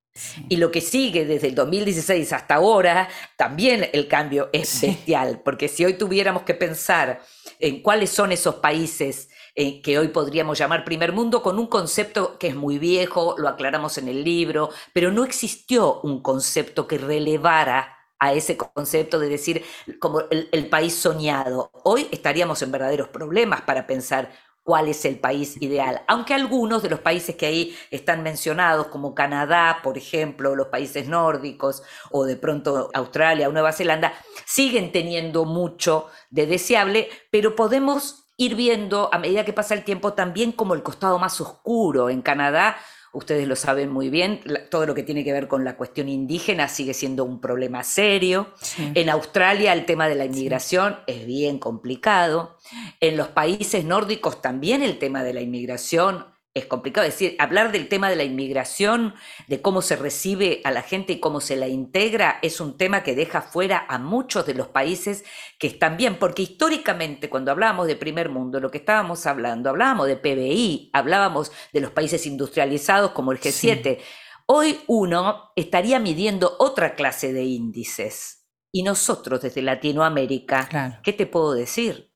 [0.48, 5.68] y lo que sigue desde el 2016 hasta ahora, también el cambio es bestial, porque
[5.68, 7.20] si hoy tuviéramos que pensar
[7.58, 12.38] en cuáles son esos países eh, que hoy podríamos llamar primer mundo, con un concepto
[12.38, 16.98] que es muy viejo, lo aclaramos en el libro, pero no existió un concepto que
[16.98, 19.64] relevara a ese concepto de decir
[19.98, 21.70] como el país soñado.
[21.84, 24.32] Hoy estaríamos en verdaderos problemas para pensar
[24.66, 26.02] cuál es el país ideal.
[26.08, 31.06] Aunque algunos de los países que ahí están mencionados, como Canadá, por ejemplo, los países
[31.06, 34.12] nórdicos, o de pronto Australia o Nueva Zelanda,
[34.44, 40.14] siguen teniendo mucho de deseable, pero podemos ir viendo a medida que pasa el tiempo
[40.14, 42.10] también como el costado más oscuro.
[42.10, 42.76] En Canadá
[43.16, 46.68] ustedes lo saben muy bien, todo lo que tiene que ver con la cuestión indígena
[46.68, 48.52] sigue siendo un problema serio.
[48.94, 52.58] En Australia el tema de la inmigración es bien complicado.
[53.00, 57.06] En los países nórdicos también el tema de la inmigración es complicado.
[57.06, 59.14] Es decir, hablar del tema de la inmigración,
[59.46, 63.02] de cómo se recibe a la gente y cómo se la integra, es un tema
[63.02, 65.24] que deja fuera a muchos de los países
[65.58, 70.06] que están bien, porque históricamente cuando hablábamos de primer mundo, lo que estábamos hablando, hablábamos
[70.06, 73.98] de PBI, hablábamos de los países industrializados como el G7.
[74.46, 78.46] Hoy uno estaría midiendo otra clase de índices.
[78.72, 82.14] Y nosotros desde Latinoamérica, ¿qué te puedo decir?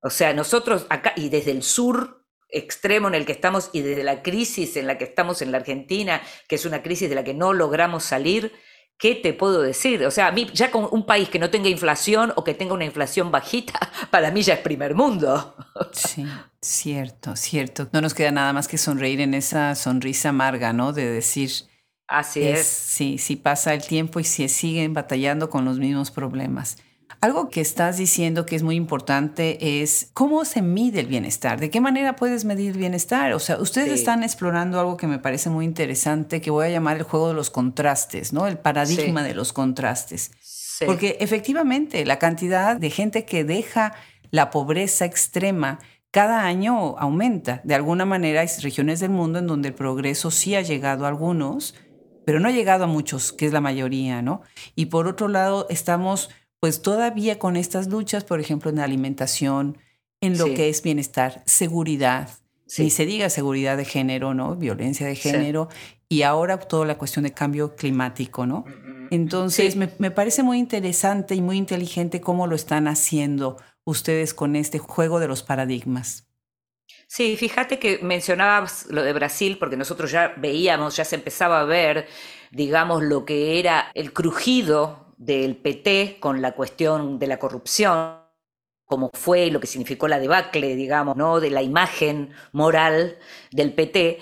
[0.00, 2.23] O sea, nosotros acá y desde el sur
[2.54, 5.58] extremo en el que estamos y desde la crisis en la que estamos en la
[5.58, 8.52] Argentina, que es una crisis de la que no logramos salir,
[8.98, 10.04] ¿qué te puedo decir?
[10.06, 12.74] O sea, a mí ya con un país que no tenga inflación o que tenga
[12.74, 13.78] una inflación bajita,
[14.10, 15.56] para mí ya es primer mundo.
[15.92, 16.24] Sí,
[16.60, 17.88] cierto, cierto.
[17.92, 20.92] No nos queda nada más que sonreír en esa sonrisa amarga, ¿no?
[20.92, 21.50] De decir...
[22.06, 22.60] Así es.
[22.60, 22.66] es.
[22.66, 26.76] Sí, sí pasa el tiempo y se siguen batallando con los mismos problemas.
[27.24, 31.70] Algo que estás diciendo que es muy importante es cómo se mide el bienestar, de
[31.70, 33.32] qué manera puedes medir el bienestar.
[33.32, 36.98] O sea, ustedes están explorando algo que me parece muy interesante, que voy a llamar
[36.98, 38.46] el juego de los contrastes, ¿no?
[38.46, 40.32] El paradigma de los contrastes.
[40.84, 43.94] Porque efectivamente la cantidad de gente que deja
[44.30, 45.78] la pobreza extrema
[46.10, 47.62] cada año aumenta.
[47.64, 51.08] De alguna manera hay regiones del mundo en donde el progreso sí ha llegado a
[51.08, 51.74] algunos,
[52.26, 54.42] pero no ha llegado a muchos, que es la mayoría, ¿no?
[54.74, 56.28] Y por otro lado, estamos
[56.64, 59.76] pues todavía con estas luchas, por ejemplo, en alimentación,
[60.22, 62.30] en lo que es bienestar, seguridad,
[62.78, 64.56] ni se diga seguridad de género, ¿no?
[64.56, 65.68] Violencia de género,
[66.08, 68.64] y ahora toda la cuestión de cambio climático, ¿no?
[69.10, 74.56] Entonces, me, me, parece muy interesante y muy inteligente cómo lo están haciendo ustedes con
[74.56, 76.26] este juego de los paradigmas.
[77.06, 81.64] Sí, fíjate que mencionabas lo de Brasil, porque nosotros ya veíamos, ya se empezaba a
[81.64, 82.08] ver,
[82.52, 88.18] digamos, lo que era el crujido del PT con la cuestión de la corrupción,
[88.84, 91.40] como fue lo que significó la debacle, digamos, ¿no?
[91.40, 93.18] de la imagen moral
[93.50, 94.18] del PT,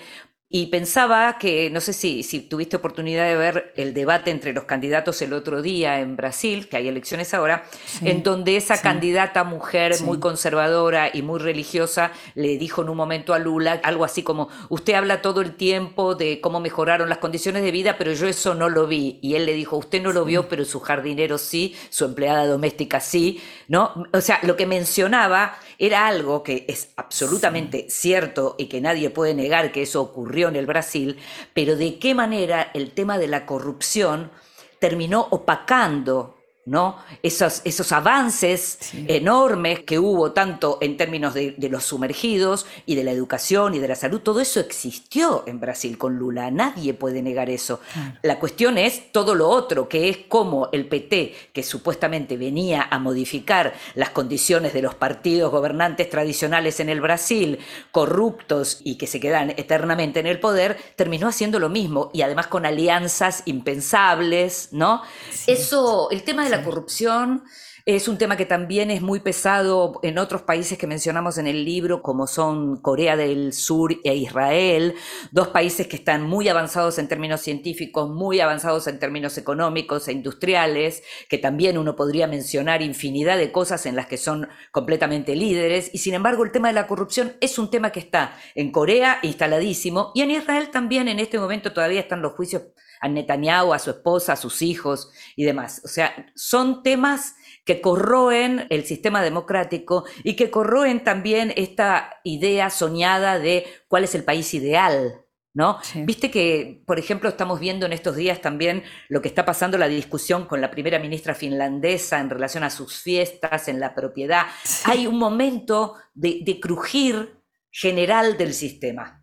[0.55, 4.65] y pensaba que, no sé si, si tuviste oportunidad de ver el debate entre los
[4.65, 7.63] candidatos el otro día en Brasil, que hay elecciones ahora,
[8.03, 13.33] en donde esa candidata mujer muy conservadora y muy religiosa le dijo en un momento
[13.33, 17.63] a Lula algo así como, usted habla todo el tiempo de cómo mejoraron las condiciones
[17.63, 19.17] de vida, pero yo eso no lo vi.
[19.23, 22.99] Y él le dijo, usted no lo vio, pero su jardinero sí, su empleada doméstica
[22.99, 24.05] sí, ¿no?
[24.13, 29.33] O sea, lo que mencionaba era algo que es absolutamente cierto y que nadie puede
[29.33, 31.17] negar que eso ocurrió en el Brasil,
[31.53, 34.31] pero de qué manera el tema de la corrupción
[34.79, 36.97] terminó opacando ¿no?
[37.21, 43.11] Esos, esos avances enormes que hubo tanto en términos de, los sumergidos y de la
[43.11, 47.49] educación y de la salud, todo eso existió en Brasil con Lula, nadie puede negar
[47.49, 47.81] eso.
[48.21, 52.99] La cuestión es todo lo otro, que es cómo el PT, que supuestamente venía a
[52.99, 57.59] modificar las condiciones de los partidos gobernantes tradicionales en el Brasil,
[57.91, 62.47] corruptos y que se quedan eternamente en el poder, terminó haciendo lo mismo y además
[62.47, 65.01] con alianzas impensables, ¿no?
[65.47, 67.43] Eso, el tema de la corrupción
[67.85, 71.65] es un tema que también es muy pesado en otros países que mencionamos en el
[71.65, 74.95] libro, como son Corea del Sur e Israel,
[75.31, 80.13] dos países que están muy avanzados en términos científicos, muy avanzados en términos económicos e
[80.13, 85.89] industriales, que también uno podría mencionar infinidad de cosas en las que son completamente líderes,
[85.91, 89.19] y sin embargo el tema de la corrupción es un tema que está en Corea
[89.23, 92.61] instaladísimo, y en Israel también en este momento todavía están los juicios
[93.03, 95.81] a Netanyahu, a su esposa, a sus hijos y demás.
[95.83, 97.35] O sea, son temas
[97.65, 104.15] que corroen el sistema democrático y que corroen también esta idea soñada de cuál es
[104.15, 105.79] el país ideal, ¿no?
[105.95, 109.89] Viste que, por ejemplo, estamos viendo en estos días también lo que está pasando, la
[109.89, 114.45] discusión con la primera ministra finlandesa en relación a sus fiestas, en la propiedad.
[114.85, 117.37] Hay un momento de crujir
[117.69, 119.22] general del sistema.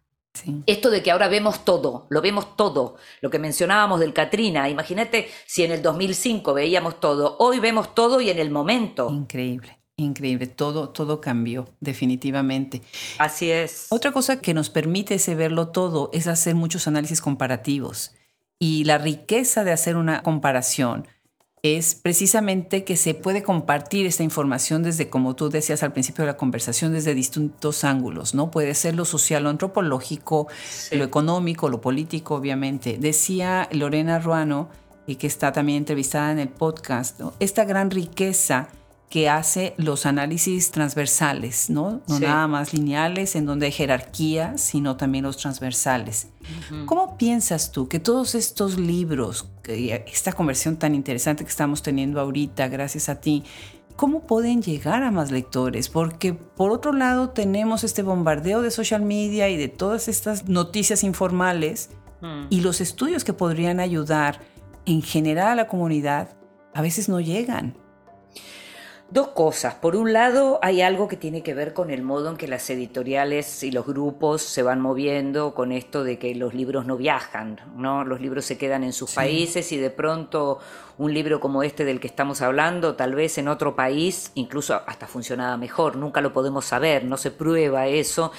[0.66, 5.28] Esto de que ahora vemos todo, lo vemos todo, lo que mencionábamos del Katrina, imagínate
[5.46, 9.10] si en el 2005 veíamos todo, hoy vemos todo y en el momento.
[9.10, 9.78] Increíble.
[9.96, 12.80] Increíble, todo, todo cambió, definitivamente.
[13.18, 13.88] Así es.
[13.90, 18.12] Otra cosa que nos permite ese verlo todo es hacer muchos análisis comparativos.
[18.58, 21.06] Y la riqueza de hacer una comparación
[21.62, 26.32] es precisamente que se puede compartir esta información desde, como tú decías al principio de
[26.32, 28.50] la conversación, desde distintos ángulos, ¿no?
[28.50, 30.48] Puede ser lo social, lo antropológico,
[30.90, 32.96] lo económico, lo político, obviamente.
[32.98, 34.68] Decía Lorena Ruano,
[35.06, 38.68] y que está también entrevistada en el podcast, esta gran riqueza
[39.10, 42.00] que hace los análisis transversales, ¿no?
[42.06, 46.28] No nada más lineales, en donde hay jerarquía, sino también los transversales.
[46.86, 52.68] ¿Cómo piensas tú que todos estos libros, esta conversión tan interesante que estamos teniendo ahorita,
[52.68, 53.42] gracias a ti,
[53.96, 55.88] ¿cómo pueden llegar a más lectores?
[55.88, 61.02] Porque por otro lado tenemos este bombardeo de social media y de todas estas noticias
[61.02, 61.90] informales
[62.20, 62.46] mm.
[62.48, 64.40] y los estudios que podrían ayudar
[64.86, 66.36] en general a la comunidad
[66.74, 67.76] a veces no llegan.
[69.12, 69.74] Dos cosas.
[69.74, 72.70] Por un lado, hay algo que tiene que ver con el modo en que las
[72.70, 77.60] editoriales y los grupos se van moviendo con esto de que los libros no viajan,
[77.74, 78.04] ¿no?
[78.04, 80.60] Los libros se quedan en sus países y de pronto
[81.00, 85.06] un libro como este del que estamos hablando, tal vez en otro país incluso hasta
[85.06, 88.32] funcionaba mejor, nunca lo podemos saber, no se prueba eso.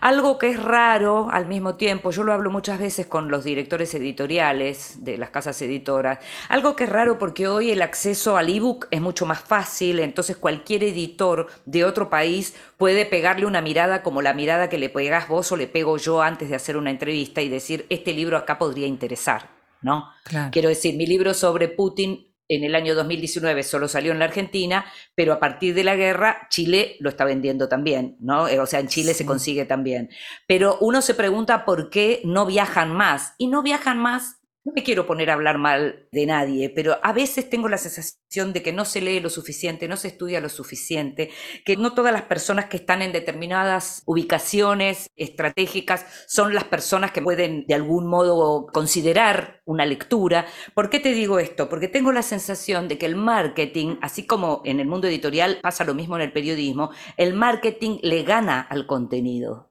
[0.00, 3.94] Algo que es raro al mismo tiempo, yo lo hablo muchas veces con los directores
[3.94, 6.18] editoriales de las casas editoras,
[6.48, 10.38] algo que es raro porque hoy el acceso al ebook es mucho más fácil, entonces
[10.38, 15.28] cualquier editor de otro país puede pegarle una mirada como la mirada que le pegas
[15.28, 18.56] vos o le pego yo antes de hacer una entrevista y decir, este libro acá
[18.56, 19.50] podría interesar.
[19.82, 20.08] ¿no?
[20.52, 24.86] Quiero decir, mi libro sobre Putin en el año 2019 solo salió en la Argentina,
[25.14, 28.48] pero a partir de la guerra Chile lo está vendiendo también, ¿no?
[28.48, 30.08] Eh, o sea, en Chile se consigue también.
[30.46, 33.34] Pero uno se pregunta por qué no viajan más.
[33.36, 34.35] Y no viajan más
[34.66, 38.52] no me quiero poner a hablar mal de nadie, pero a veces tengo la sensación
[38.52, 41.30] de que no se lee lo suficiente, no se estudia lo suficiente,
[41.64, 47.22] que no todas las personas que están en determinadas ubicaciones estratégicas son las personas que
[47.22, 50.46] pueden de algún modo considerar una lectura.
[50.74, 51.68] ¿Por qué te digo esto?
[51.68, 55.84] Porque tengo la sensación de que el marketing, así como en el mundo editorial pasa
[55.84, 59.65] lo mismo en el periodismo, el marketing le gana al contenido.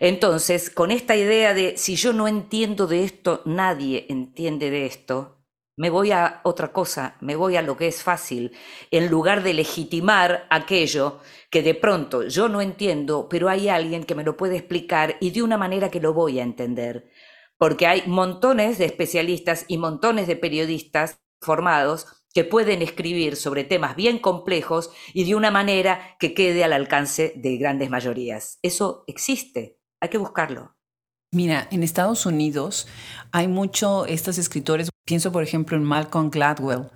[0.00, 5.38] Entonces, con esta idea de si yo no entiendo de esto, nadie entiende de esto,
[5.76, 8.52] me voy a otra cosa, me voy a lo que es fácil,
[8.90, 11.20] en lugar de legitimar aquello
[11.50, 15.30] que de pronto yo no entiendo, pero hay alguien que me lo puede explicar y
[15.30, 17.10] de una manera que lo voy a entender.
[17.56, 23.94] Porque hay montones de especialistas y montones de periodistas formados que pueden escribir sobre temas
[23.94, 28.58] bien complejos y de una manera que quede al alcance de grandes mayorías.
[28.62, 30.76] Eso existe, hay que buscarlo.
[31.30, 32.86] Mira, en Estados Unidos
[33.32, 36.90] hay mucho estos escritores, pienso por ejemplo en Malcolm Gladwell,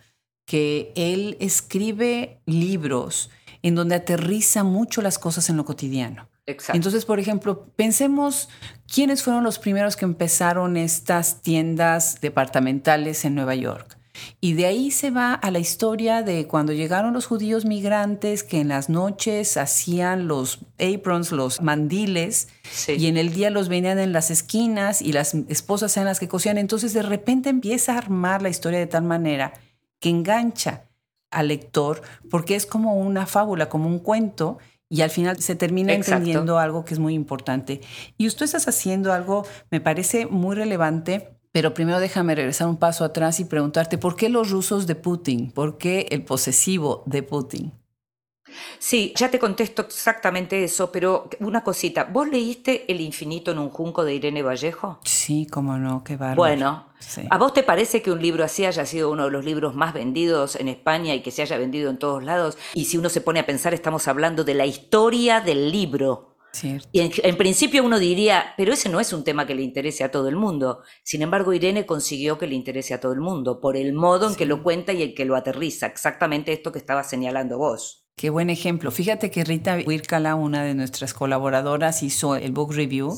[0.45, 3.31] que él escribe libros
[3.63, 6.29] en donde aterriza mucho las cosas en lo cotidiano.
[6.47, 6.77] Exacto.
[6.77, 8.49] Entonces, por ejemplo, pensemos
[8.93, 13.98] quiénes fueron los primeros que empezaron estas tiendas departamentales en Nueva York.
[14.41, 18.61] Y de ahí se va a la historia de cuando llegaron los judíos migrantes que
[18.61, 22.49] en las noches hacían los aprons, los mandiles,
[22.87, 26.29] y en el día los venían en las esquinas y las esposas eran las que
[26.29, 26.59] cosían.
[26.59, 29.53] Entonces de repente empieza a armar la historia de tal manera
[30.01, 30.85] que engancha
[31.31, 34.59] al lector porque es como una fábula, como un cuento
[34.89, 37.81] y al final se termina entendiendo algo que es muy importante.
[38.17, 43.05] Y usted estás haciendo algo, me parece muy relevante pero primero déjame regresar un paso
[43.05, 45.51] atrás y preguntarte, ¿por qué los rusos de Putin?
[45.51, 47.73] ¿Por qué el posesivo de Putin?
[48.79, 53.71] Sí, ya te contesto exactamente eso, pero una cosita, ¿vos leíste El infinito en un
[53.71, 55.01] junco de Irene Vallejo?
[55.05, 56.37] Sí, cómo no, qué bárbaro.
[56.37, 56.87] Bueno,
[57.31, 59.95] ¿a vos te parece que un libro así haya sido uno de los libros más
[59.95, 62.57] vendidos en España y que se haya vendido en todos lados?
[62.75, 66.28] Y si uno se pone a pensar, estamos hablando de la historia del libro.
[66.93, 70.11] Y en, principio uno diría, pero ese no es un tema que le interese a
[70.11, 70.83] todo el mundo.
[71.03, 74.35] Sin embargo, Irene consiguió que le interese a todo el mundo por el modo en
[74.35, 75.87] que lo cuenta y en que lo aterriza.
[75.87, 78.08] Exactamente esto que estaba señalando vos.
[78.19, 78.91] Qué buen ejemplo.
[78.91, 83.17] Fíjate que Rita Huírcala, una de nuestras colaboradoras, hizo el book review,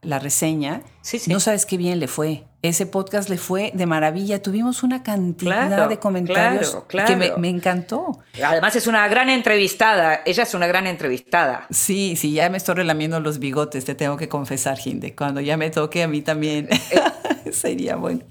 [0.00, 0.80] la reseña.
[1.26, 2.44] No sabes qué bien le fue.
[2.62, 4.40] Ese podcast le fue de maravilla.
[4.40, 8.18] Tuvimos una cantidad de comentarios que me, encantó.
[8.42, 10.22] Además es una gran entrevistada.
[10.24, 11.66] Ella es una gran entrevistada.
[11.68, 15.14] Sí, sí, ya me estoy relamiendo los bigotes, te tengo que confesar, Ginde.
[15.14, 18.22] Cuando ya me toque a mí también, eh, sería bueno.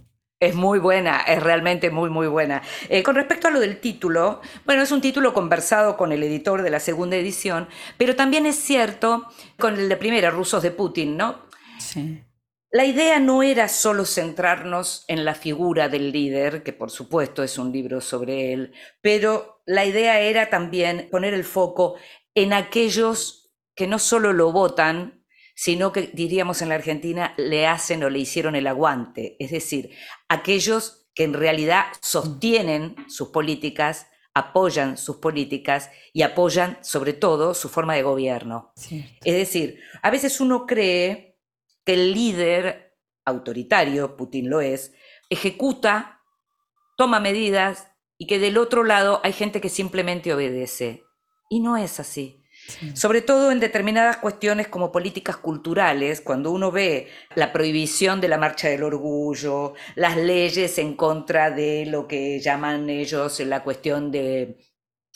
[0.42, 2.62] Es muy buena, es realmente muy, muy buena.
[2.88, 6.62] Eh, con respecto a lo del título, bueno, es un título conversado con el editor
[6.62, 7.68] de la segunda edición,
[7.98, 9.28] pero también es cierto
[9.58, 11.42] con el de primera, Rusos de Putin, ¿no?
[11.78, 12.24] Sí.
[12.72, 17.58] La idea no era solo centrarnos en la figura del líder, que por supuesto es
[17.58, 21.96] un libro sobre él, pero la idea era también poner el foco
[22.34, 25.19] en aquellos que no solo lo votan,
[25.60, 29.94] sino que diríamos en la Argentina le hacen o le hicieron el aguante, es decir,
[30.30, 37.68] aquellos que en realidad sostienen sus políticas, apoyan sus políticas y apoyan sobre todo su
[37.68, 38.72] forma de gobierno.
[39.26, 41.38] Es decir, a veces uno cree
[41.84, 44.94] que el líder autoritario, Putin lo es,
[45.30, 46.22] ejecuta,
[46.96, 51.04] toma medidas, y que del otro lado hay gente que simplemente obedece.
[51.50, 52.39] Y no es así.
[52.94, 58.38] Sobre todo en determinadas cuestiones como políticas culturales, cuando uno ve la prohibición de la
[58.38, 64.58] marcha del orgullo, las leyes en contra de lo que llaman ellos la cuestión de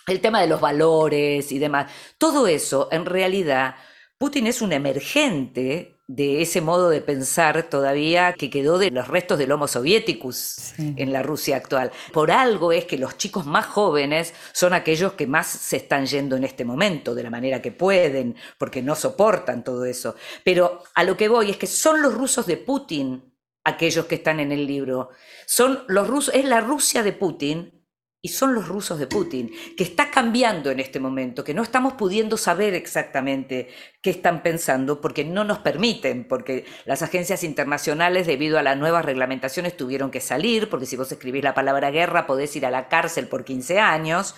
[0.07, 1.91] el tema de los valores y demás.
[2.17, 3.75] Todo eso, en realidad,
[4.17, 9.37] Putin es un emergente de ese modo de pensar todavía que quedó de los restos
[9.37, 11.91] del Homo Sovieticus en la Rusia actual.
[12.11, 16.35] Por algo es que los chicos más jóvenes son aquellos que más se están yendo
[16.35, 20.15] en este momento, de la manera que pueden, porque no soportan todo eso.
[20.43, 23.33] Pero a lo que voy es que son los rusos de Putin
[23.63, 25.09] aquellos que están en el libro.
[25.45, 27.82] Son los rusos, es la Rusia de Putin
[28.25, 31.93] y son los rusos de Putin, que está cambiando en este momento, que no estamos
[31.93, 33.67] pudiendo saber exactamente
[34.01, 39.03] qué están pensando porque no nos permiten, porque las agencias internacionales debido a las nuevas
[39.03, 42.87] reglamentaciones tuvieron que salir, porque si vos escribís la palabra guerra podés ir a la
[42.87, 44.35] cárcel por 15 años,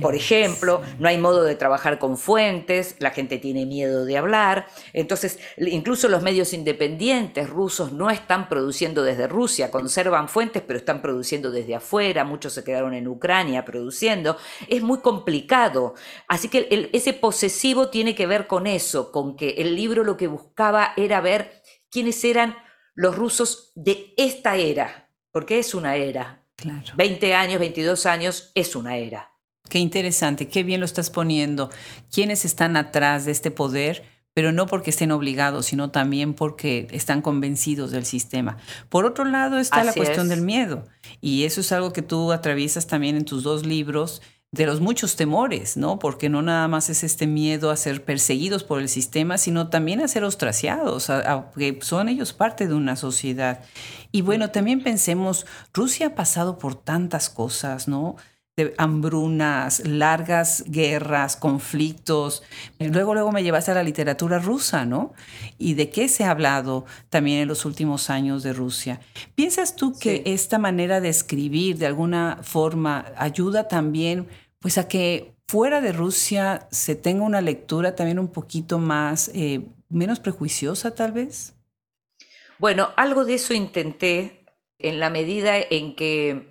[0.00, 4.66] por ejemplo, no hay modo de trabajar con fuentes, la gente tiene miedo de hablar,
[4.92, 11.02] entonces incluso los medios independientes rusos no están produciendo desde Rusia, conservan fuentes, pero están
[11.02, 13.27] produciendo desde afuera, muchos se quedaron en Ucrania,
[13.64, 14.36] produciendo,
[14.68, 15.94] es muy complicado.
[16.26, 20.26] Así que ese posesivo tiene que ver con eso, con que el libro lo que
[20.26, 22.56] buscaba era ver quiénes eran
[22.94, 26.44] los rusos de esta era, porque es una era.
[26.96, 29.30] 20 años, 22 años, es una era.
[29.68, 31.70] Qué interesante, qué bien lo estás poniendo.
[32.10, 34.17] ¿Quiénes están atrás de este poder?
[34.38, 38.56] Pero no porque estén obligados, sino también porque están convencidos del sistema.
[38.88, 40.86] Por otro lado está la cuestión del miedo,
[41.20, 44.22] y eso es algo que tú atraviesas también en tus dos libros
[44.52, 45.98] de los muchos temores, ¿no?
[45.98, 50.00] Porque no nada más es este miedo a ser perseguidos por el sistema, sino también
[50.00, 53.64] a ser ostraciados, a, que son ellos parte de una sociedad.
[54.12, 58.14] Y bueno, también pensemos, Rusia ha pasado por tantas cosas, ¿no?
[58.58, 62.42] De hambrunas, largas guerras, conflictos.
[62.80, 65.14] Luego, luego me llevaste a la literatura rusa, ¿no?
[65.58, 69.00] ¿Y de qué se ha hablado también en los últimos años de Rusia?
[69.36, 74.26] ¿Piensas tú que esta manera de escribir de alguna forma ayuda también
[74.58, 79.60] pues a que fuera de Rusia se tenga una lectura también un poquito más, eh,
[79.88, 81.54] menos prejuiciosa tal vez?
[82.58, 84.44] Bueno, algo de eso intenté
[84.80, 86.48] en la medida en que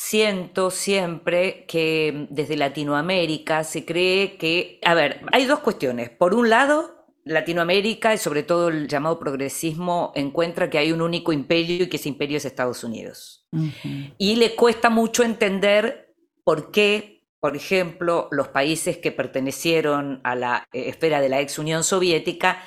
[0.00, 6.08] siento siempre que desde Latinoamérica se cree que, a ver, hay dos cuestiones.
[6.08, 11.34] Por un lado, Latinoamérica y sobre todo el llamado progresismo encuentra que hay un único
[11.34, 13.46] imperio y que ese imperio es Estados Unidos.
[14.16, 20.66] Y le cuesta mucho entender por qué, por ejemplo, los países que pertenecieron a la
[20.72, 22.62] eh, esfera de la ex Unión Soviética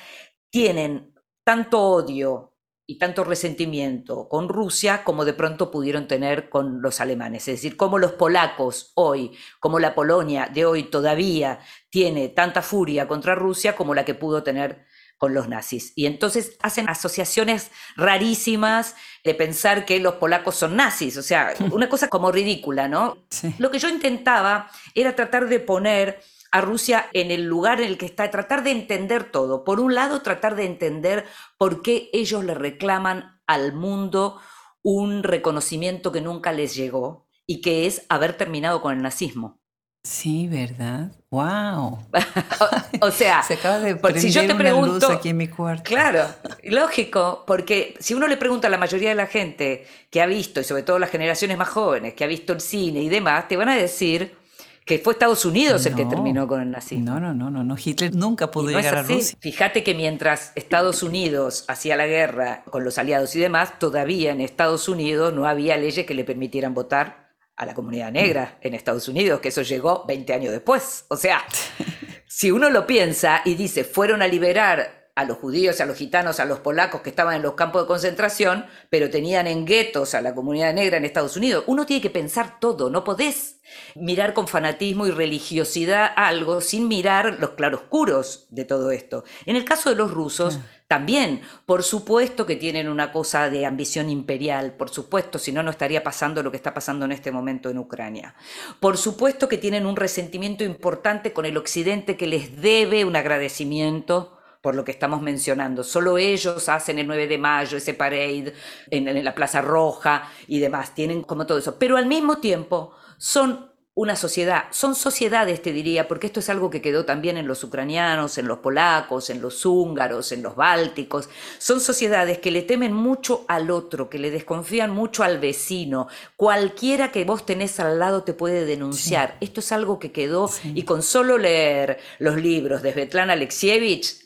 [0.50, 1.12] tienen
[1.42, 2.53] tanto odio
[2.86, 7.48] y tanto resentimiento con Rusia como de pronto pudieron tener con los alemanes.
[7.48, 13.08] Es decir, como los polacos hoy, como la Polonia de hoy todavía tiene tanta furia
[13.08, 14.84] contra Rusia como la que pudo tener
[15.16, 15.92] con los nazis.
[15.96, 21.88] Y entonces hacen asociaciones rarísimas de pensar que los polacos son nazis, o sea, una
[21.88, 23.16] cosa como ridícula, ¿no?
[23.58, 26.20] Lo que yo intentaba era tratar de poner
[26.54, 29.64] a Rusia en el lugar en el que está, tratar de entender todo.
[29.64, 31.24] Por un lado, tratar de entender
[31.58, 34.38] por qué ellos le reclaman al mundo
[34.80, 39.58] un reconocimiento que nunca les llegó y que es haber terminado con el nazismo.
[40.04, 41.10] Sí, ¿verdad?
[41.28, 42.06] ¡Wow!
[43.00, 45.82] o, sea, se acaba de si yo te pregunto, aquí en mi cuarto.
[45.82, 46.24] Claro,
[46.62, 50.60] lógico, porque si uno le pregunta a la mayoría de la gente que ha visto,
[50.60, 53.56] y sobre todo las generaciones más jóvenes, que ha visto el cine y demás, te
[53.56, 54.43] van a decir
[54.84, 57.04] que fue Estados Unidos el que terminó con el nazismo.
[57.06, 57.76] No, no, no, no, no.
[57.82, 59.36] Hitler nunca pudo llegar a Rusia.
[59.40, 64.42] Fíjate que mientras Estados Unidos hacía la guerra con los aliados y demás, todavía en
[64.42, 69.08] Estados Unidos no había leyes que le permitieran votar a la comunidad negra en Estados
[69.08, 71.06] Unidos, que eso llegó 20 años después.
[71.08, 71.44] O sea,
[72.26, 76.40] si uno lo piensa y dice, fueron a liberar a los judíos, a los gitanos,
[76.40, 80.20] a los polacos que estaban en los campos de concentración, pero tenían en guetos a
[80.20, 81.64] la comunidad negra en Estados Unidos.
[81.68, 83.60] Uno tiene que pensar todo, no podés
[83.94, 89.24] mirar con fanatismo y religiosidad algo sin mirar los claroscuros de todo esto.
[89.46, 90.58] En el caso de los rusos,
[90.88, 95.70] también, por supuesto que tienen una cosa de ambición imperial, por supuesto, si no, no
[95.70, 98.34] estaría pasando lo que está pasando en este momento en Ucrania.
[98.80, 104.33] Por supuesto que tienen un resentimiento importante con el Occidente que les debe un agradecimiento
[104.64, 105.84] por lo que estamos mencionando.
[105.84, 108.54] Solo ellos hacen el 9 de mayo ese parade
[108.90, 111.78] en, la Plaza Roja y demás, tienen como todo eso.
[111.78, 116.70] Pero al mismo tiempo son una sociedad, son sociedades, te diría, porque esto es algo
[116.70, 121.28] que quedó también en los ucranianos, en los polacos, en los húngaros, en los bálticos,
[121.58, 127.12] son sociedades que le temen mucho al otro, que le desconfían mucho al vecino, cualquiera
[127.12, 129.36] que vos tenés al lado te puede denunciar.
[129.42, 134.23] Esto es algo que quedó y con solo leer los libros de Svetlana Alexievich,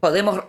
[0.00, 0.40] podemos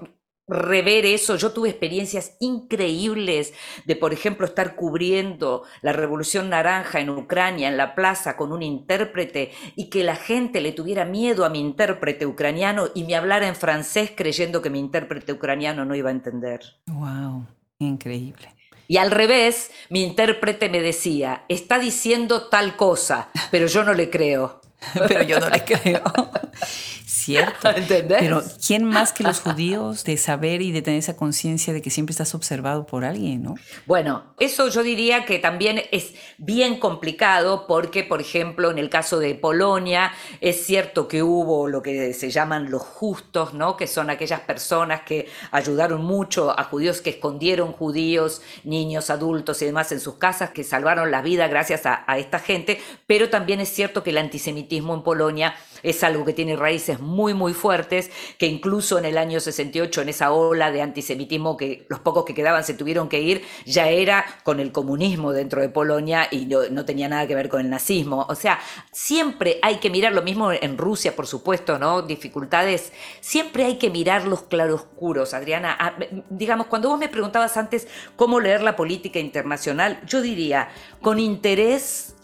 [0.50, 1.36] rever eso.
[1.36, 3.54] Yo tuve experiencias increíbles
[3.86, 8.64] de, por ejemplo, estar cubriendo la Revolución Naranja en Ucrania, en la plaza, con un
[8.64, 13.48] intérprete y que la gente le tuviera miedo a mi intérprete ucraniano y me hablara
[13.48, 16.62] en francés creyendo que mi intérprete ucraniano no iba a entender.
[16.88, 17.46] ¡Wow!
[17.80, 18.56] Increíble.
[18.88, 24.10] Y al revés, mi intérprete me decía, está diciendo tal cosa, pero yo no le
[24.10, 24.62] creo.
[25.08, 26.02] pero yo no le creo.
[27.30, 27.70] Cierto.
[28.08, 31.92] Pero ¿quién más que los judíos de saber y de tener esa conciencia de que
[31.92, 33.56] siempre estás observado por alguien, no?
[33.86, 39.20] Bueno, eso yo diría que también es bien complicado porque, por ejemplo, en el caso
[39.20, 40.12] de Polonia,
[40.42, 43.78] es cierto que hubo lo que se llaman los justos, ¿no?
[43.78, 49.66] Que son aquellas personas que ayudaron mucho a judíos, que escondieron judíos, niños, adultos y
[49.66, 53.60] demás en sus casas, que salvaron la vida gracias a, a esta gente, pero también
[53.60, 58.12] es cierto que el antisemitismo en Polonia es algo que tiene raíces muy, muy fuertes,
[58.38, 62.34] que incluso en el año 68, en esa ola de antisemitismo que los pocos que
[62.34, 66.86] quedaban se tuvieron que ir, ya era con el comunismo dentro de Polonia y no,
[66.86, 68.26] tenía nada que ver con el nazismo.
[68.30, 68.60] O sea,
[68.92, 72.02] siempre hay que mirar, lo mismo en Rusia, por supuesto, ¿no?
[72.02, 75.76] Dificultades, siempre hay que mirar los claroscuros, Adriana.
[75.80, 75.96] Ah,
[76.30, 80.70] digamos, cuando vos me preguntabas antes cómo leer la política internacional, yo diría,
[81.02, 82.16] con interés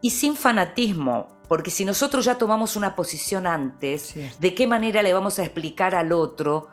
[0.00, 5.12] y sin fanatismo, porque si nosotros ya tomamos una posición antes, ¿de qué manera le
[5.12, 6.68] vamos a explicar al otro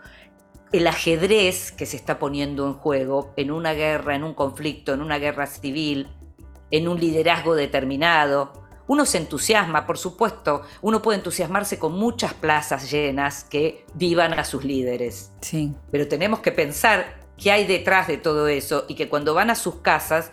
[0.72, 5.02] el ajedrez que se está poniendo en juego en una guerra, en un conflicto, en
[5.02, 6.10] una guerra civil,
[6.72, 8.66] en un liderazgo determinado?
[8.88, 14.44] Uno se entusiasma, por supuesto, uno puede entusiasmarse con muchas plazas llenas que vivan a
[14.44, 15.32] sus líderes.
[15.42, 15.74] Sí.
[15.90, 19.56] Pero tenemos que pensar qué hay detrás de todo eso y que cuando van a
[19.56, 20.32] sus casas,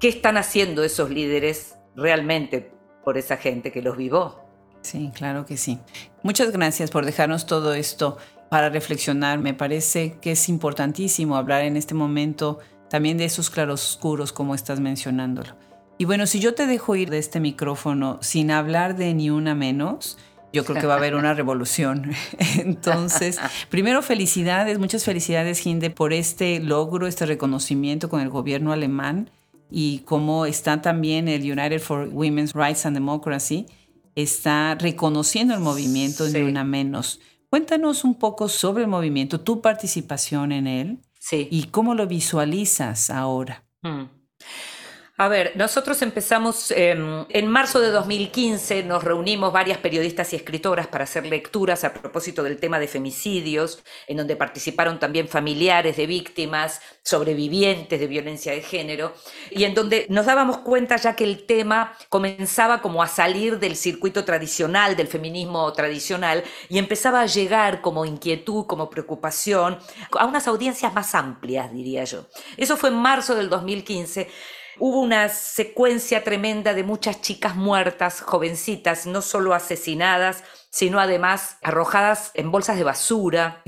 [0.00, 2.72] ¿qué están haciendo esos líderes realmente
[3.04, 4.44] por esa gente que los vivó.
[4.82, 5.78] Sí, claro que sí.
[6.22, 8.18] Muchas gracias por dejarnos todo esto
[8.50, 9.38] para reflexionar.
[9.38, 12.58] Me parece que es importantísimo hablar en este momento
[12.90, 15.56] también de esos claroscuros como estás mencionándolo.
[15.96, 19.54] Y bueno, si yo te dejo ir de este micrófono sin hablar de ni una
[19.54, 20.18] menos,
[20.52, 22.12] yo creo que va a haber una revolución.
[22.58, 23.40] Entonces,
[23.70, 29.30] primero felicidades, muchas felicidades, Hinde, por este logro, este reconocimiento con el gobierno alemán
[29.70, 33.66] y cómo está también el United for Women's Rights and Democracy,
[34.14, 37.20] está reconociendo el movimiento de una menos.
[37.50, 41.48] Cuéntanos un poco sobre el movimiento, tu participación en él sí.
[41.50, 43.64] y cómo lo visualizas ahora.
[43.82, 44.04] Mm.
[45.16, 50.88] A ver, nosotros empezamos em, en marzo de 2015, nos reunimos varias periodistas y escritoras
[50.88, 56.08] para hacer lecturas a propósito del tema de femicidios, en donde participaron también familiares de
[56.08, 59.14] víctimas, sobrevivientes de violencia de género,
[59.52, 63.76] y en donde nos dábamos cuenta ya que el tema comenzaba como a salir del
[63.76, 69.78] circuito tradicional, del feminismo tradicional, y empezaba a llegar como inquietud, como preocupación,
[70.18, 72.26] a unas audiencias más amplias, diría yo.
[72.56, 74.28] Eso fue en marzo del 2015.
[74.78, 82.32] Hubo una secuencia tremenda de muchas chicas muertas, jovencitas, no solo asesinadas, sino además arrojadas
[82.34, 83.62] en bolsas de basura.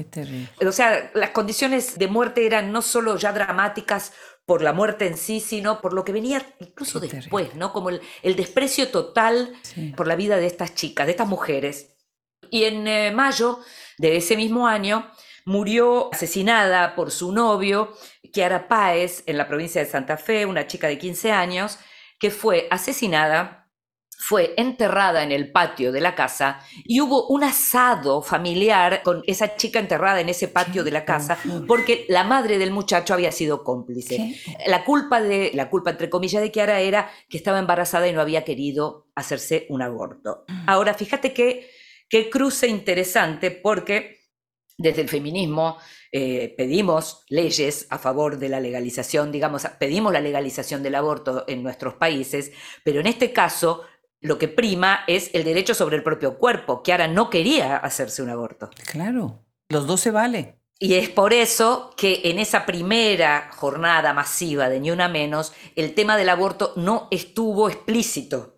[0.67, 4.13] O sea, las condiciones de muerte eran no solo ya dramáticas
[4.45, 7.73] por la muerte en sí, sino por lo que venía incluso después, ¿no?
[7.73, 8.01] Como el,
[8.37, 9.53] desprecio total
[9.97, 11.97] por la vida de estas chicas, de estas mujeres.
[12.51, 13.59] Y en eh, mayo
[13.99, 15.11] de ese mismo año
[15.45, 17.93] murió asesinada por su novio,
[18.37, 21.79] Kiara Páez, en la provincia de Santa Fe, una chica de 15 años,
[22.19, 23.63] que fue asesinada
[24.19, 29.57] fue enterrada en el patio de la casa y hubo un asado familiar con esa
[29.57, 33.63] chica enterrada en ese patio de la casa porque la madre del muchacho había sido
[33.63, 34.35] cómplice.
[34.67, 38.23] La culpa de la culpa entre comillas de Kiara era que estaba embarazada y no
[38.23, 40.45] había querido hacerse un aborto.
[40.49, 40.65] Mm.
[40.67, 41.71] Ahora fíjate que
[42.09, 44.17] qué cruce interesante porque
[44.79, 45.79] desde el feminismo
[46.13, 51.63] eh, pedimos leyes a favor de la legalización, digamos, pedimos la legalización del aborto en
[51.63, 52.53] nuestros países,
[52.85, 53.83] pero en este caso
[54.21, 56.83] lo que prima es el derecho sobre el propio cuerpo.
[56.83, 58.71] que ahora no quería hacerse un aborto.
[58.91, 60.61] Claro, los dos se vale.
[60.79, 65.95] Y es por eso que en esa primera jornada masiva de Ni Una Menos, el
[65.95, 68.56] tema del aborto no estuvo explícito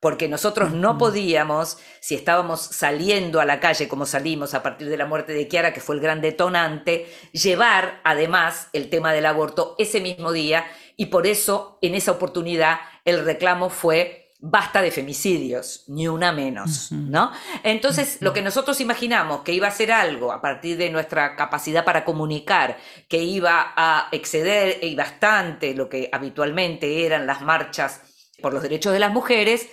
[0.00, 4.96] porque nosotros no podíamos, si estábamos saliendo a la calle como salimos a partir de
[4.96, 9.76] la muerte de Kiara, que fue el gran detonante, llevar además el tema del aborto
[9.78, 10.64] ese mismo día
[10.96, 16.90] y por eso en esa oportunidad el reclamo fue basta de femicidios, ni una menos,
[16.92, 17.30] ¿no?
[17.62, 21.84] Entonces, lo que nosotros imaginamos que iba a ser algo a partir de nuestra capacidad
[21.84, 28.00] para comunicar, que iba a exceder y bastante lo que habitualmente eran las marchas
[28.40, 29.68] por los derechos de las mujeres,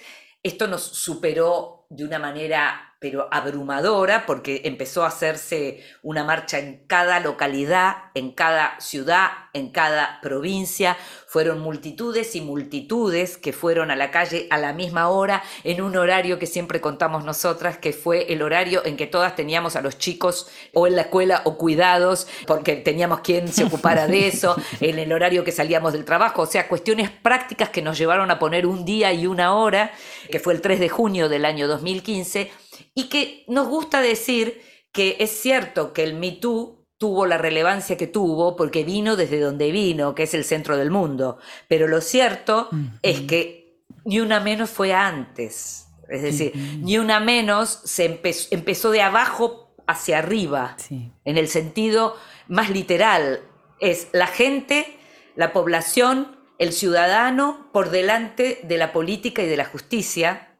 [0.48, 6.84] esto nos superó de una manera pero abrumadora porque empezó a hacerse una marcha en
[6.88, 10.98] cada localidad, en cada ciudad, en cada provincia.
[11.28, 15.95] Fueron multitudes y multitudes que fueron a la calle a la misma hora, en un
[15.95, 20.00] horario que siempre contamos nosotras, que fue el horario en que todas teníamos a los
[20.00, 24.98] chicos o en la escuela o cuidados, porque teníamos quien se ocupara de eso, en
[24.98, 28.66] el horario que salíamos del trabajo, o sea, cuestiones prácticas que nos llevaron a poner
[28.66, 29.91] un día y una hora,
[30.32, 32.52] que fue el 3 de junio del año 2015
[32.98, 34.60] y que nos gusta decir
[34.91, 39.39] que es cierto que el Me Too tuvo la relevancia que tuvo porque vino desde
[39.39, 41.38] donde vino, que es el centro del mundo.
[41.68, 42.72] Pero lo cierto
[43.04, 45.89] es que ni una menos fue antes.
[46.10, 48.20] Es decir, ni una menos se
[48.50, 52.16] empezó, de abajo hacia arriba, en el sentido
[52.48, 53.41] más literal.
[53.80, 54.98] Es la gente,
[55.36, 60.58] la población, el ciudadano por delante de la política y de la justicia.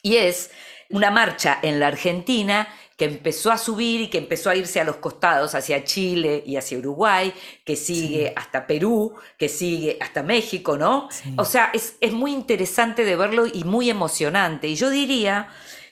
[0.00, 0.50] Y es
[0.90, 4.84] una marcha en la Argentina que empezó a subir y que empezó a irse a
[4.84, 7.32] los costados, hacia Chile y hacia Uruguay,
[7.64, 11.08] que sigue hasta Perú, que sigue hasta México, ¿no?
[11.36, 14.68] O sea, es, es muy interesante de verlo y muy emocionante.
[14.68, 15.48] Y yo diría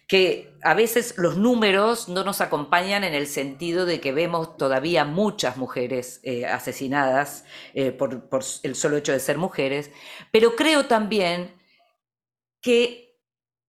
[0.07, 5.05] que a veces los números no nos acompañan en el sentido de que vemos todavía
[5.05, 9.91] muchas mujeres eh, asesinadas eh, por, por el solo hecho de ser mujeres,
[10.31, 11.55] pero creo también
[12.61, 13.19] que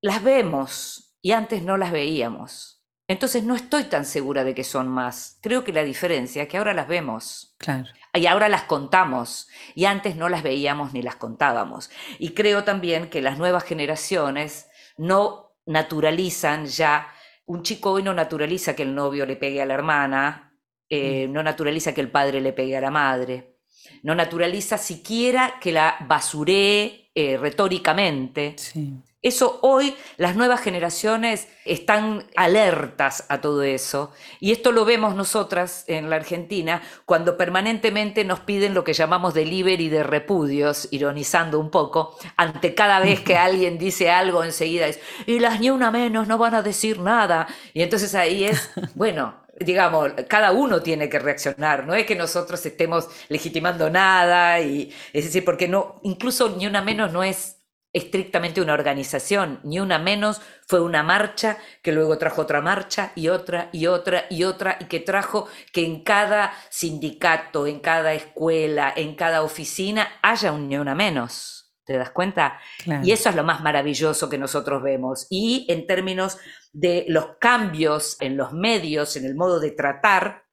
[0.01, 2.83] las vemos, y antes no las veíamos.
[3.07, 5.39] Entonces no estoy tan segura de que son más.
[5.41, 7.55] Creo que la diferencia es que ahora las vemos.
[7.57, 7.87] Claro.
[8.13, 9.47] Y ahora las contamos.
[9.73, 11.89] Y antes no las veíamos ni las contábamos.
[12.19, 14.67] Y creo también que las nuevas generaciones
[14.97, 17.07] no naturalizan ya.
[17.45, 20.53] Un chico hoy no naturaliza que el novio le pegue a la hermana,
[20.89, 21.31] eh, mm.
[21.31, 23.59] no naturaliza que el padre le pegue a la madre,
[24.01, 28.55] no naturaliza siquiera que la basuree eh, retóricamente.
[28.57, 28.93] Sí.
[29.23, 34.11] Eso hoy las nuevas generaciones están alertas a todo eso.
[34.41, 39.33] Y esto lo vemos nosotras en la Argentina cuando permanentemente nos piden lo que llamamos
[39.33, 44.99] delivery de repudios, ironizando un poco, ante cada vez que alguien dice algo enseguida es,
[45.25, 47.47] y las ni una menos no van a decir nada.
[47.73, 52.65] Y entonces ahí es, bueno, digamos, cada uno tiene que reaccionar, no es que nosotros
[52.65, 57.62] estemos legitimando nada, y, es decir, porque no, incluso ni una menos no es
[57.93, 63.27] estrictamente una organización, ni una menos, fue una marcha que luego trajo otra marcha y
[63.29, 68.91] otra y otra y otra y que trajo que en cada sindicato, en cada escuela,
[68.95, 71.59] en cada oficina haya un ni una menos.
[71.85, 72.59] ¿Te das cuenta?
[73.03, 75.27] Y eso es lo más maravilloso que nosotros vemos.
[75.29, 76.37] Y en términos
[76.71, 80.45] de los cambios en los medios, en el modo de tratar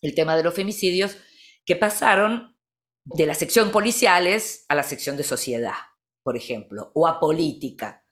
[0.00, 1.16] el tema de los femicidios,
[1.64, 2.56] que pasaron
[3.04, 5.91] de la sección policiales a la sección de sociedad
[6.22, 8.04] por ejemplo, o a política.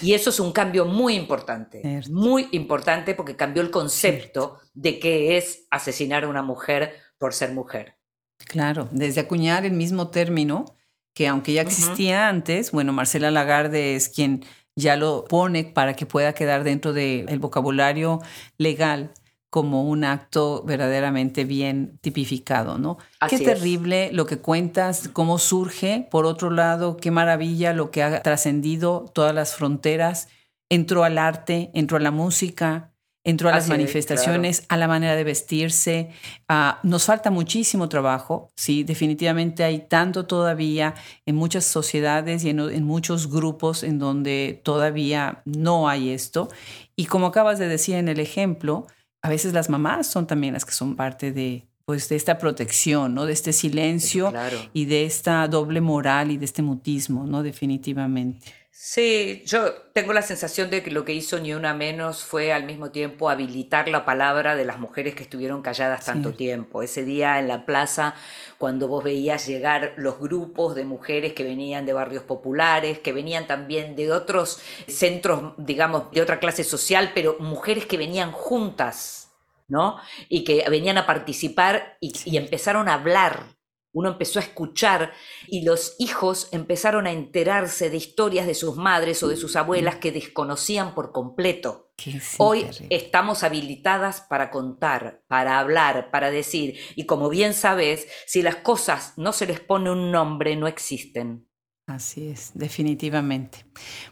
[0.00, 5.36] Y eso es un cambio muy importante, muy importante porque cambió el concepto de qué
[5.36, 7.96] es asesinar a una mujer por ser mujer.
[8.38, 10.64] Claro, desde acuñar el mismo término,
[11.12, 14.44] que aunque ya existía antes, bueno, Marcela Lagarde es quien
[14.74, 18.20] ya lo pone para que pueda quedar dentro del vocabulario
[18.56, 19.12] legal
[19.54, 22.98] como un acto verdaderamente bien tipificado, ¿no?
[23.28, 26.08] qué terrible lo que cuentas, cómo surge.
[26.10, 30.26] Por otro lado, qué maravilla lo que ha trascendido todas las fronteras.
[30.68, 35.22] Entró al arte, entró a la música, entró a las manifestaciones, a la manera de
[35.22, 36.10] vestirse.
[36.48, 40.96] Ah, nos falta muchísimo trabajo, sí, definitivamente hay tanto todavía
[41.26, 46.48] en muchas sociedades y en, muchos grupos en donde todavía no hay esto.
[46.96, 48.88] Y como acabas de decir en el ejemplo,
[49.24, 53.14] a veces las mamás son también las que son parte de, pues, de esta protección,
[53.14, 53.24] ¿no?
[53.24, 54.30] De este silencio
[54.74, 57.42] y de esta doble moral y de este mutismo, ¿no?
[57.42, 58.52] Definitivamente.
[58.76, 62.64] Sí, yo tengo la sensación de que lo que hizo Ni Una Menos fue al
[62.64, 66.82] mismo tiempo habilitar la palabra de las mujeres que estuvieron calladas tanto tiempo.
[66.82, 68.16] Ese día en la plaza,
[68.58, 73.46] cuando vos veías llegar los grupos de mujeres que venían de barrios populares, que venían
[73.46, 79.30] también de otros centros, digamos, de otra clase social, pero mujeres que venían juntas,
[79.68, 79.98] ¿no?
[80.28, 83.53] Y que venían a participar y, y empezaron a hablar
[83.94, 85.12] uno empezó a escuchar
[85.46, 89.96] y los hijos empezaron a enterarse de historias de sus madres o de sus abuelas
[89.96, 91.92] que desconocían por completo.
[92.38, 98.56] Hoy estamos habilitadas para contar, para hablar, para decir, y como bien sabes, si las
[98.56, 101.48] cosas no se les pone un nombre, no existen.
[101.86, 103.66] Así es, definitivamente.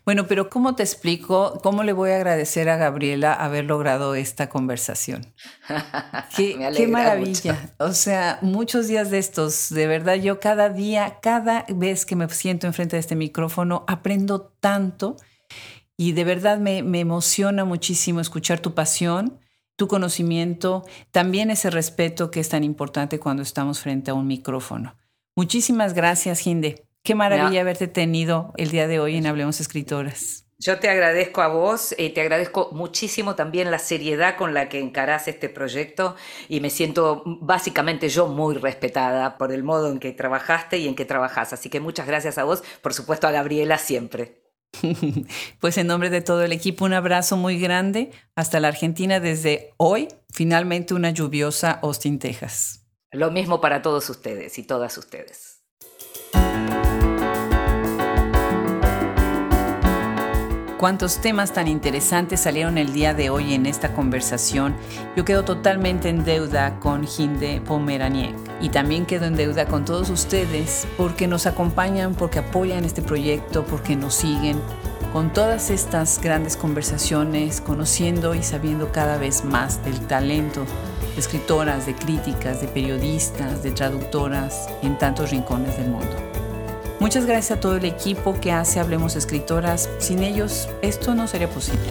[0.04, 1.58] Bueno, pero ¿cómo te explico?
[1.62, 5.32] ¿Cómo le voy a agradecer a Gabriela haber logrado esta conversación?
[6.36, 7.74] qué, maravilla.
[7.78, 12.28] O sea, muchos días de estos, de verdad, yo cada día, cada vez que me
[12.28, 15.16] siento enfrente de este micrófono, aprendo tanto
[15.96, 19.40] y de verdad me, me emociona muchísimo escuchar tu pasión,
[19.76, 24.94] tu conocimiento, también ese respeto que es tan importante cuando estamos frente a un micrófono.
[25.34, 26.86] Muchísimas gracias, Ginde.
[27.04, 30.46] Qué maravilla haberte tenido el día de hoy en Hablemos Escritoras.
[30.60, 34.78] Yo te agradezco a vos, y te agradezco muchísimo también la seriedad con la que
[34.78, 36.14] encarás este proyecto
[36.48, 40.94] y me siento básicamente yo muy respetada por el modo en que trabajaste y en
[40.94, 41.52] que trabajás.
[41.52, 44.40] Así que muchas gracias a vos, por supuesto a Gabriela siempre.
[45.60, 49.74] Pues en nombre de todo el equipo, un abrazo muy grande hasta la Argentina desde
[49.76, 52.86] hoy, finalmente una lluviosa Austin, Texas.
[53.10, 55.51] Lo mismo para todos ustedes y todas ustedes.
[60.82, 64.74] Cuántos temas tan interesantes salieron el día de hoy en esta conversación.
[65.14, 70.10] Yo quedo totalmente en deuda con Hinde Pomeraniec y también quedo en deuda con todos
[70.10, 74.60] ustedes porque nos acompañan, porque apoyan este proyecto, porque nos siguen
[75.12, 80.64] con todas estas grandes conversaciones, conociendo y sabiendo cada vez más del talento
[81.14, 86.31] de escritoras, de críticas, de periodistas, de traductoras en tantos rincones del mundo.
[87.02, 89.90] Muchas gracias a todo el equipo que hace Hablemos Escritoras.
[89.98, 91.82] Sin ellos esto no sería posible.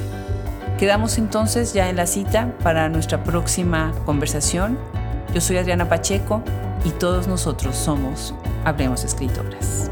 [0.80, 4.80] Quedamos entonces ya en la cita para nuestra próxima conversación.
[5.34, 6.41] Yo soy Adriana Pacheco
[6.86, 8.34] y todos nosotros somos
[8.64, 9.91] Hablemos Escritoras.